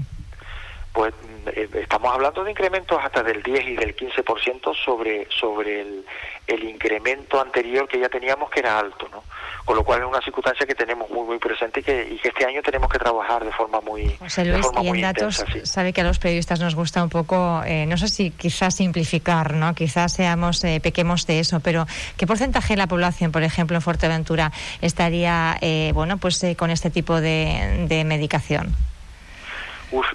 Pues 0.96 1.14
eh, 1.48 1.68
estamos 1.74 2.14
hablando 2.14 2.42
de 2.46 2.52
incrementos 2.52 2.98
hasta 3.04 3.22
del 3.22 3.44
10 3.44 3.68
y 3.68 3.75
del 3.75 3.94
15% 3.98 4.74
sobre, 4.86 5.28
sobre 5.30 5.82
el, 5.82 6.06
el, 6.48 6.64
incremento 6.64 7.42
anterior 7.42 7.86
que 7.86 8.00
ya 8.00 8.08
teníamos, 8.08 8.50
que 8.50 8.62
era 8.62 8.80
alto, 8.80 9.06
¿no? 9.12 9.22
Con 9.66 9.75
lo 9.75 9.84
cual 9.84 10.00
es 10.00 10.08
una 10.08 10.22
circunstancia 10.22 10.66
que 10.66 10.74
tenemos 10.74 11.10
muy, 11.10 11.25
muy 11.25 11.38
presente 11.38 11.82
y 11.82 11.84
que, 11.84 12.08
y 12.14 12.18
que 12.18 12.30
este 12.30 12.46
año 12.46 12.62
tenemos 12.62 12.90
que 12.90 12.98
trabajar 12.98 13.44
de 13.44 13.51
forma 13.51 13.81
muy. 13.81 14.16
José 14.20 14.46
Luis, 14.46 14.66
y 14.81 14.88
en 14.88 15.01
datos, 15.01 15.44
sabe 15.64 15.92
que 15.92 16.00
a 16.00 16.05
los 16.05 16.18
periodistas 16.18 16.62
nos 16.62 16.75
gusta 16.75 17.03
un 17.03 17.10
poco, 17.10 17.62
eh, 17.66 17.86
no 17.86 17.98
sé 17.98 18.08
si 18.08 18.31
quizás 18.31 18.75
simplificar, 18.75 19.53
¿no? 19.53 19.75
Quizás 19.75 20.14
seamos, 20.14 20.64
eh, 20.64 20.79
pequemos 20.81 21.27
de 21.27 21.42
eso, 21.42 21.60
pero 21.60 21.86
¿qué 22.16 22.25
porcentaje 22.25 22.74
de 22.74 22.77
la 22.77 22.88
población, 22.88 23.34
por 23.34 23.44
ejemplo, 23.44 23.75
en 23.75 23.81
Fuerteventura, 23.81 24.53
estaría, 24.81 25.58
eh, 25.60 25.92
bueno, 25.94 26.20
pues 26.20 26.42
con 26.55 26.72
este 26.72 26.90
tipo 26.90 27.20
de, 27.20 27.86
de 27.90 28.05
medicación? 28.05 28.74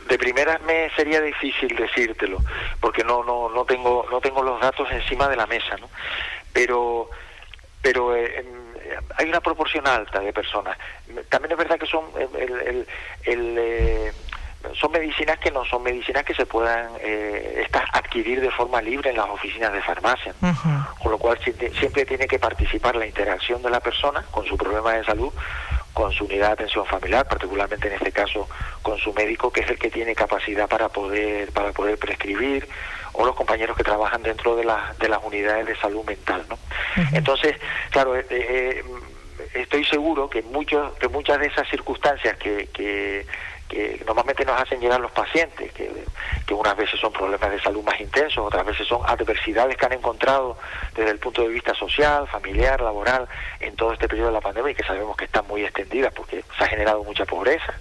De 0.09 0.19
primera 0.19 0.59
me 0.67 0.91
sería 0.91 1.21
difícil 1.21 1.75
decírtelo, 1.77 2.39
porque 2.81 3.05
no 3.05 3.23
no 3.25 3.49
no 3.49 3.65
tengo 3.65 4.07
no 4.11 4.21
tengo 4.21 4.43
los 4.43 4.61
datos 4.61 4.89
encima 4.91 5.29
de 5.29 5.37
la 5.37 5.47
mesa, 5.47 5.77
¿no? 5.79 5.89
Pero 6.53 7.11
pero 7.83 8.15
eh, 8.15 8.45
hay 9.17 9.29
una 9.29 9.41
proporción 9.41 9.87
alta 9.87 10.21
de 10.21 10.33
personas. 10.33 10.77
También 11.29 11.53
es 11.53 11.59
verdad 11.59 11.79
que 11.79 11.87
son 11.87 12.05
el, 12.19 12.87
el, 13.25 13.57
eh, 13.59 14.13
son 14.79 14.93
medicinas 14.93 15.39
que 15.39 15.51
no 15.51 15.65
son 15.65 15.83
medicinas 15.83 16.25
que 16.25 16.35
se 16.35 16.45
puedan 16.45 16.91
eh, 17.01 17.67
adquirir 17.93 18.41
de 18.41 18.51
forma 18.51 18.83
libre 18.83 19.11
en 19.11 19.17
las 19.17 19.29
oficinas 19.29 19.73
de 19.73 19.81
farmacia, 19.81 20.35
con 20.99 21.13
lo 21.13 21.19
cual 21.19 21.39
siempre 21.79 22.05
tiene 22.05 22.27
que 22.27 22.39
participar 22.39 22.97
la 22.97 23.07
interacción 23.07 23.63
de 23.63 23.71
la 23.71 23.81
persona 23.81 24.23
con 24.31 24.45
su 24.47 24.57
problema 24.57 24.93
de 24.93 25.05
salud 25.05 25.33
con 25.93 26.13
su 26.13 26.25
unidad 26.25 26.49
de 26.49 26.53
atención 26.53 26.87
familiar, 26.87 27.27
particularmente 27.27 27.89
en 27.89 27.95
este 27.95 28.13
caso 28.13 28.49
con 28.83 28.99
su 28.99 29.13
médico, 29.13 29.53
que 29.53 29.61
es 29.61 29.71
el 29.71 29.79
que 29.79 29.91
tiene 29.91 30.15
capacidad 30.15 30.69
para 30.69 30.89
poder 30.89 31.53
para 31.53 31.73
poder 31.73 31.99
prescribir, 31.99 32.69
o 33.13 33.25
los 33.25 33.35
compañeros 33.35 33.77
que 33.77 33.85
trabajan 33.85 34.23
dentro 34.23 34.57
de, 34.57 34.65
las 34.65 34.99
de 34.99 35.09
las 35.09 35.23
unidades 35.23 35.67
de 35.67 35.77
salud 35.77 36.05
mental, 36.05 36.45
¿no? 36.49 36.59
Entonces, 37.13 37.57
claro, 37.91 38.17
eh, 38.17 38.27
eh, 38.31 38.85
estoy 39.55 39.85
seguro 39.85 40.31
que 40.31 40.43
muchos 40.43 40.97
que 40.99 41.09
muchas 41.09 41.41
de 41.41 41.47
esas 41.47 41.69
circunstancias 41.69 42.37
que, 42.39 42.69
que 42.73 43.27
que 43.71 44.03
normalmente 44.05 44.45
nos 44.45 44.61
hacen 44.61 44.81
llegar 44.81 45.01
los 45.01 45.13
pacientes, 45.13 45.73
que, 45.73 45.91
que, 46.45 46.53
unas 46.53 46.77
veces 46.77 46.99
son 47.01 47.13
problemas 47.13 47.51
de 47.53 47.61
salud 47.61 47.83
más 47.85 47.99
intensos, 48.01 48.45
otras 48.45 48.67
veces 48.67 48.87
son 48.87 49.01
adversidades 49.07 49.77
que 49.77 49.87
han 49.87 49.93
encontrado 49.93 50.59
desde 50.95 51.13
el 51.13 51.19
punto 51.19 51.43
de 51.43 51.49
vista 51.49 51.73
social, 51.75 52.27
familiar, 52.27 52.81
laboral, 52.81 53.29
en 53.61 53.77
todo 53.77 53.93
este 53.93 54.09
periodo 54.09 54.27
de 54.29 54.35
la 54.35 54.41
pandemia 54.41 54.73
y 54.73 54.75
que 54.75 54.83
sabemos 54.83 55.17
que 55.17 55.25
están 55.25 55.47
muy 55.47 55.65
extendidas 55.65 56.13
porque 56.13 56.45
se 56.59 56.65
ha 56.65 56.67
generado 56.67 57.05
mucha 57.05 57.25
pobreza 57.25 57.73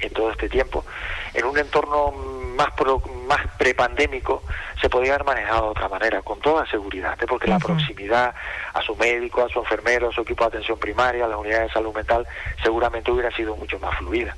en 0.00 0.12
todo 0.12 0.30
este 0.32 0.48
tiempo. 0.48 0.84
En 1.32 1.44
un 1.44 1.56
entorno 1.56 2.10
más 2.10 2.72
pro, 2.72 3.00
más 3.26 3.46
prepandémico 3.56 4.42
se 4.80 4.90
podría 4.90 5.14
haber 5.14 5.24
manejado 5.24 5.66
de 5.66 5.70
otra 5.70 5.88
manera, 5.88 6.22
con 6.22 6.40
toda 6.40 6.66
seguridad, 6.66 7.16
¿eh? 7.22 7.26
porque 7.26 7.46
la 7.46 7.58
proximidad 7.58 8.34
a 8.74 8.82
su 8.82 8.96
médico, 8.96 9.42
a 9.42 9.48
su 9.48 9.60
enfermero, 9.60 10.08
a 10.08 10.12
su 10.12 10.22
equipo 10.22 10.44
de 10.44 10.48
atención 10.48 10.78
primaria, 10.78 11.24
a 11.24 11.28
las 11.28 11.38
unidades 11.38 11.68
de 11.68 11.74
salud 11.74 11.94
mental, 11.94 12.26
seguramente 12.62 13.10
hubiera 13.10 13.30
sido 13.30 13.56
mucho 13.56 13.78
más 13.78 13.96
fluida. 13.98 14.36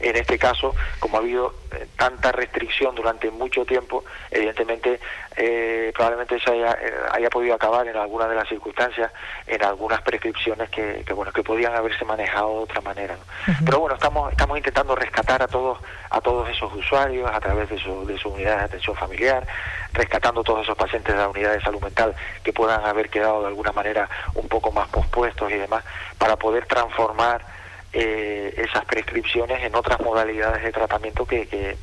En 0.00 0.16
este 0.16 0.38
caso, 0.38 0.74
como 1.00 1.16
ha 1.16 1.20
habido 1.20 1.54
eh, 1.72 1.86
tanta 1.96 2.30
restricción 2.32 2.94
durante 2.94 3.30
mucho 3.30 3.64
tiempo, 3.64 4.04
evidentemente 4.30 5.00
eh, 5.36 5.92
probablemente 5.94 6.36
eso 6.36 6.52
haya, 6.52 6.72
eh, 6.80 6.92
haya, 7.12 7.30
podido 7.30 7.54
acabar 7.54 7.86
en 7.86 7.96
algunas 7.96 8.28
de 8.28 8.36
las 8.36 8.48
circunstancias, 8.48 9.10
en 9.46 9.64
algunas 9.64 10.00
prescripciones 10.02 10.70
que, 10.70 11.04
bueno 11.14 11.32
que 11.32 11.42
podían 11.42 11.74
haberse 11.74 12.04
manejado 12.04 12.58
de 12.58 12.62
otra 12.64 12.80
manera. 12.80 13.16
Pero 13.64 13.80
bueno, 13.80 13.96
estamos 13.96 14.30
estamos 14.30 14.56
intentando 14.56 14.94
rescatar 14.94 15.42
a 15.42 15.48
todos 15.48 15.78
a 16.10 16.20
todos 16.20 16.48
esos 16.48 16.72
usuarios 16.74 17.30
a 17.32 17.40
través 17.40 17.68
de 17.68 17.78
su, 17.78 18.06
de 18.06 18.18
su 18.18 18.30
unidad 18.30 18.58
de 18.58 18.64
atención 18.64 18.96
familiar, 18.96 19.46
rescatando 19.92 20.42
todos 20.42 20.62
esos 20.62 20.76
pacientes 20.76 21.14
de 21.14 21.20
la 21.20 21.28
unidad 21.28 21.52
de 21.52 21.60
salud 21.60 21.82
mental 21.82 22.14
que 22.42 22.52
puedan 22.52 22.84
haber 22.84 23.10
quedado 23.10 23.42
de 23.42 23.48
alguna 23.48 23.72
manera 23.72 24.08
un 24.34 24.48
poco 24.48 24.72
más 24.72 24.88
pospuestos 24.88 25.50
y 25.50 25.54
demás, 25.54 25.84
para 26.18 26.36
poder 26.36 26.66
transformar 26.66 27.57
eh, 27.92 28.54
esas 28.56 28.84
prescripciones 28.84 29.62
en 29.62 29.74
otras 29.74 30.00
modalidades 30.00 30.62
de 30.62 30.72
tratamiento 30.72 31.24
que, 31.26 31.46
que, 31.46 31.76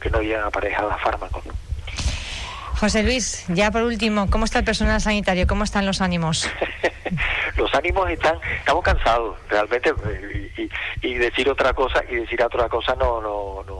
que 0.00 0.10
no 0.10 0.22
llegan 0.22 0.44
aparejadas 0.44 0.94
a 0.94 0.98
fármacos. 0.98 1.44
José 2.80 3.02
Luis, 3.02 3.44
ya 3.48 3.70
por 3.70 3.82
último, 3.82 4.30
¿cómo 4.30 4.46
está 4.46 4.60
el 4.60 4.64
personal 4.64 5.02
sanitario? 5.02 5.46
¿Cómo 5.46 5.64
están 5.64 5.84
los 5.84 6.00
ánimos? 6.00 6.48
los 7.56 7.74
ánimos 7.74 8.08
están, 8.08 8.36
estamos 8.58 8.82
cansados, 8.82 9.36
realmente, 9.50 9.92
y, 10.56 10.70
y, 11.06 11.14
decir 11.14 11.50
otra 11.50 11.74
cosa 11.74 12.02
y 12.08 12.16
decir 12.16 12.42
otra 12.42 12.70
cosa 12.70 12.94
no, 12.94 13.20
no, 13.20 13.79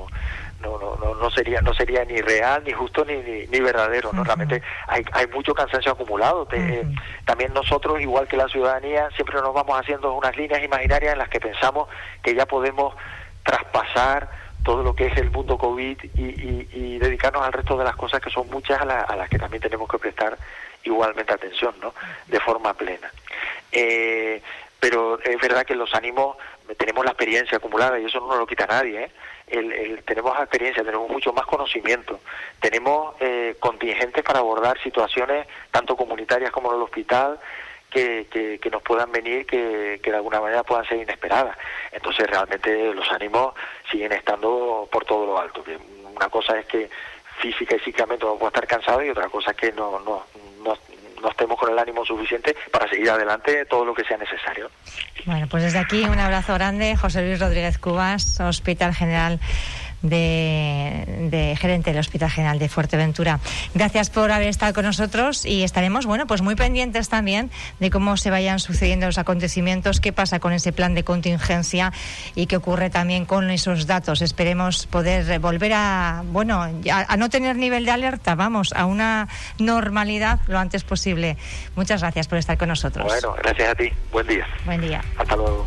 no, 1.30 1.36
sería 1.36 1.60
no 1.60 1.74
sería 1.74 2.04
ni 2.04 2.20
real 2.20 2.62
ni 2.64 2.72
justo 2.72 3.04
ni, 3.04 3.14
ni, 3.46 3.60
verdadero 3.60 4.12
no 4.12 4.24
realmente 4.24 4.62
hay, 4.86 5.04
hay 5.12 5.26
mucho 5.28 5.54
cansancio 5.54 5.92
acumulado. 5.92 6.46
Eh, 6.52 6.84
también 7.24 7.52
nosotros 7.54 8.00
igual 8.00 8.26
que 8.26 8.36
la 8.36 8.48
ciudadanía 8.48 9.08
siempre 9.14 9.40
nos 9.40 9.54
vamos 9.54 9.78
haciendo 9.78 10.12
unas 10.14 10.36
líneas 10.36 10.62
imaginarias 10.62 11.12
en 11.12 11.18
las 11.18 11.28
que 11.28 11.40
pensamos 11.40 11.88
que 12.22 12.34
ya 12.34 12.46
podemos 12.46 12.94
traspasar 13.44 14.28
todo 14.64 14.82
lo 14.82 14.94
que 14.94 15.06
es 15.06 15.16
el 15.16 15.30
mundo 15.30 15.56
covid 15.56 15.98
y, 16.14 16.66
y, 16.72 16.98
dedicarnos 16.98 17.42
al 17.42 17.52
resto 17.52 17.78
de 17.78 17.84
las 17.84 17.96
cosas 17.96 18.20
que 18.20 18.28
son 18.28 18.50
muchas 18.50 18.80
a, 18.80 19.00
a, 19.00 19.16
las 19.16 19.28
que 19.30 19.38
también 19.38 19.62
tenemos 19.62 19.88
que 19.88 19.98
prestar 19.98 20.36
igualmente 20.84 21.32
atención 21.32 21.74
no 21.80 21.94
de 22.26 22.40
forma 22.40 22.74
plena. 22.74 23.10
Eh, 23.72 24.42
pero 24.80 25.20
es 25.22 25.40
verdad 25.40 25.64
que 25.64 25.74
los 25.74 25.94
ánimos 25.94 26.36
tenemos 26.78 27.04
la 27.04 27.12
experiencia 27.12 27.58
acumulada 27.58 27.98
y 27.98 28.06
eso 28.06 28.20
no 28.20 28.36
lo 28.36 28.46
quita 28.46 28.66
nadie 28.66 29.04
¿eh? 29.04 29.10
el, 29.50 30.02
tenemos 30.04 30.38
experiencia, 30.38 30.84
tenemos 30.84 31.10
mucho 31.10 31.32
más 31.32 31.46
conocimiento, 31.46 32.20
tenemos 32.60 33.14
eh, 33.20 33.56
contingentes 33.58 34.22
para 34.22 34.38
abordar 34.38 34.80
situaciones 34.80 35.46
tanto 35.70 35.96
comunitarias 35.96 36.50
como 36.50 36.70
en 36.70 36.76
el 36.76 36.82
hospital 36.82 37.38
que, 37.90 38.28
que, 38.30 38.70
nos 38.70 38.82
puedan 38.82 39.10
venir 39.10 39.46
que, 39.46 39.98
que 40.00 40.10
de 40.10 40.16
alguna 40.16 40.40
manera 40.40 40.62
puedan 40.62 40.84
ser 40.86 40.98
inesperadas. 40.98 41.58
Entonces 41.90 42.24
realmente 42.30 42.94
los 42.94 43.10
ánimos 43.10 43.54
siguen 43.90 44.12
estando 44.12 44.88
por 44.92 45.04
todo 45.04 45.26
lo 45.26 45.40
alto. 45.40 45.64
Una 46.14 46.28
cosa 46.28 46.56
es 46.56 46.66
que 46.66 46.88
física 47.38 47.74
y 47.74 47.80
psíquicamente 47.80 48.24
vamos 48.24 48.42
a 48.42 48.46
estar 48.46 48.66
cansados 48.68 49.04
y 49.04 49.10
otra 49.10 49.28
cosa 49.28 49.50
es 49.50 49.56
que 49.56 49.72
no, 49.72 49.98
no, 50.00 50.24
no, 51.22 51.30
estemos 51.30 51.58
con 51.58 51.72
el 51.72 51.78
ánimo 51.78 52.04
suficiente 52.04 52.56
para 52.70 52.88
seguir 52.88 53.10
adelante 53.10 53.64
todo 53.66 53.84
lo 53.84 53.94
que 53.94 54.04
sea 54.04 54.16
necesario. 54.16 54.70
Bueno, 55.26 55.46
pues 55.48 55.62
desde 55.62 55.78
aquí 55.78 56.04
un 56.04 56.18
abrazo 56.18 56.54
grande, 56.54 56.96
José 56.96 57.22
Luis 57.22 57.40
Rodríguez 57.40 57.78
Cubas, 57.78 58.40
Hospital 58.40 58.94
General 58.94 59.38
de, 60.02 61.56
gerente 61.58 61.90
del 61.90 62.00
Hospital 62.00 62.30
General 62.30 62.58
de 62.58 62.68
Fuerteventura. 62.68 63.40
Gracias 63.74 64.10
por 64.10 64.32
haber 64.32 64.48
estado 64.48 64.72
con 64.72 64.84
nosotros 64.84 65.44
y 65.44 65.62
estaremos, 65.62 66.06
bueno, 66.06 66.26
pues 66.26 66.42
muy 66.42 66.54
pendientes 66.54 67.08
también 67.08 67.50
de 67.78 67.90
cómo 67.90 68.16
se 68.16 68.30
vayan 68.30 68.58
sucediendo 68.58 69.06
los 69.06 69.18
acontecimientos, 69.18 70.00
qué 70.00 70.12
pasa 70.12 70.40
con 70.40 70.52
ese 70.52 70.72
plan 70.72 70.94
de 70.94 71.04
contingencia 71.04 71.92
y 72.34 72.46
qué 72.46 72.56
ocurre 72.56 72.90
también 72.90 73.24
con 73.24 73.50
esos 73.50 73.86
datos. 73.86 74.22
Esperemos 74.22 74.86
poder 74.86 75.38
volver 75.38 75.72
a, 75.74 76.22
bueno, 76.26 76.62
a, 76.62 77.16
no 77.16 77.28
tener 77.28 77.56
nivel 77.56 77.84
de 77.84 77.90
alerta, 77.90 78.34
vamos, 78.34 78.72
a 78.72 78.86
una 78.86 79.28
normalidad 79.58 80.40
lo 80.46 80.58
antes 80.58 80.84
posible. 80.84 81.36
Muchas 81.76 82.00
gracias 82.00 82.28
por 82.28 82.38
estar 82.38 82.56
con 82.58 82.68
nosotros. 82.68 83.06
Bueno, 83.06 83.34
gracias 83.42 83.68
a 83.68 83.74
ti. 83.74 83.92
Buen 84.12 84.26
día. 84.26 84.46
Buen 84.64 84.80
día. 84.80 85.02
Hasta 85.16 85.36
luego. 85.36 85.66